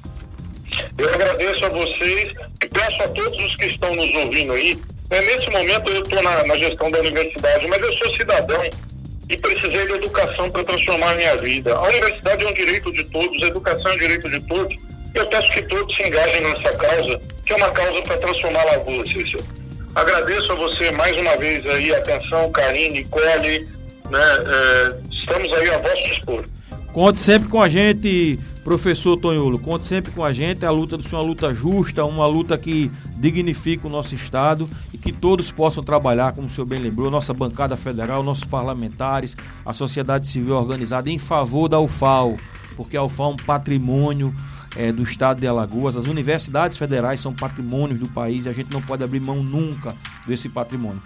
Eu 0.99 1.09
agradeço 1.15 1.65
a 1.67 1.69
vocês 1.69 2.35
e 2.65 2.69
peço 2.69 3.01
a 3.01 3.09
todos 3.11 3.41
os 3.47 3.55
que 3.55 3.67
estão 3.67 3.95
nos 3.95 4.13
ouvindo 4.13 4.53
aí. 4.53 4.77
Né, 5.09 5.21
nesse 5.21 5.49
momento 5.51 5.89
eu 5.89 6.03
estou 6.03 6.21
na, 6.25 6.45
na 6.45 6.57
gestão 6.57 6.91
da 6.91 6.99
universidade, 6.99 7.65
mas 7.69 7.81
eu 7.81 7.93
sou 7.93 8.11
cidadão 8.17 8.61
e 9.29 9.37
precisei 9.37 9.87
de 9.87 9.93
educação 9.93 10.51
para 10.51 10.65
transformar 10.65 11.13
a 11.13 11.15
minha 11.15 11.37
vida. 11.37 11.77
A 11.77 11.83
universidade 11.85 12.45
é 12.45 12.49
um 12.49 12.55
direito 12.55 12.93
de 12.93 13.09
todos, 13.09 13.41
a 13.41 13.47
educação 13.47 13.93
é 13.93 13.95
um 13.95 13.99
direito 13.99 14.29
de 14.29 14.41
todos. 14.49 14.90
Eu 15.15 15.27
peço 15.27 15.51
que 15.51 15.63
todos 15.63 15.95
se 15.97 16.07
engajem 16.07 16.43
nessa 16.43 16.77
causa, 16.77 17.21
que 17.45 17.53
é 17.53 17.57
uma 17.57 17.71
causa 17.71 18.03
para 18.03 18.17
transformar 18.19 18.61
a 18.61 18.65
Lagoa, 18.77 19.05
Cícero. 19.07 19.45
Agradeço 19.95 20.53
a 20.53 20.55
você 20.55 20.91
mais 20.93 21.17
uma 21.17 21.37
vez 21.37 21.67
aí, 21.67 21.93
atenção, 21.93 22.51
Karine, 22.53 23.01
Nicole, 23.01 23.69
né? 24.09 24.21
É, 24.21 24.97
estamos 25.11 25.53
aí 25.53 25.69
a 25.71 25.79
vosso 25.79 26.03
dispor. 26.05 26.45
Conte 26.93 27.21
sempre 27.21 27.49
com 27.49 27.61
a 27.61 27.69
gente, 27.69 28.39
professor 28.63 29.17
Tonholo. 29.17 29.59
Conte 29.61 29.87
sempre 29.87 30.13
com 30.13 30.25
a 30.25 30.33
gente. 30.33 30.65
A 30.65 30.71
luta 30.71 30.97
do 30.97 31.03
senhor 31.03 31.21
é 31.21 31.23
uma 31.23 31.29
luta 31.29 31.55
justa, 31.55 32.05
uma 32.05 32.27
luta 32.27 32.57
que 32.57 32.91
dignifica 33.17 33.87
o 33.87 33.91
nosso 33.91 34.15
Estado 34.15 34.69
e 34.95 34.99
que 34.99 35.13
todos 35.13 35.51
possam 35.51 35.83
trabalhar, 35.83 36.33
como 36.33 36.47
o 36.47 36.51
senhor 36.51 36.67
bem 36.67 36.81
lembrou, 36.81 37.11
nossa 37.11 37.35
bancada 37.35 37.77
federal, 37.77 38.23
nossos 38.23 38.45
parlamentares, 38.45 39.37
a 39.67 39.73
sociedade 39.73 40.29
civil 40.29 40.55
organizada 40.55 41.11
em 41.11 41.19
favor 41.19 41.69
da 41.69 41.81
UFAO, 41.81 42.37
porque 42.77 42.97
a 42.97 43.03
UFAO 43.03 43.31
é 43.31 43.35
um 43.35 43.37
patrimônio 43.37 44.35
é, 44.77 44.93
do 44.93 45.03
estado 45.03 45.41
de 45.41 45.47
Alagoas. 45.47 45.97
As 45.97 46.07
universidades 46.07 46.79
federais 46.79 47.21
são 47.21 47.35
patrimônios 47.35 47.99
do 47.99 48.09
país 48.09 48.47
e 48.47 48.49
a 48.49 48.53
gente 48.53 48.73
não 48.73 48.83
pode 48.83 49.05
abrir 49.05 49.21
mão 49.21 49.43
nunca 49.43 49.95
desse 50.27 50.49
patrimônio. 50.49 51.03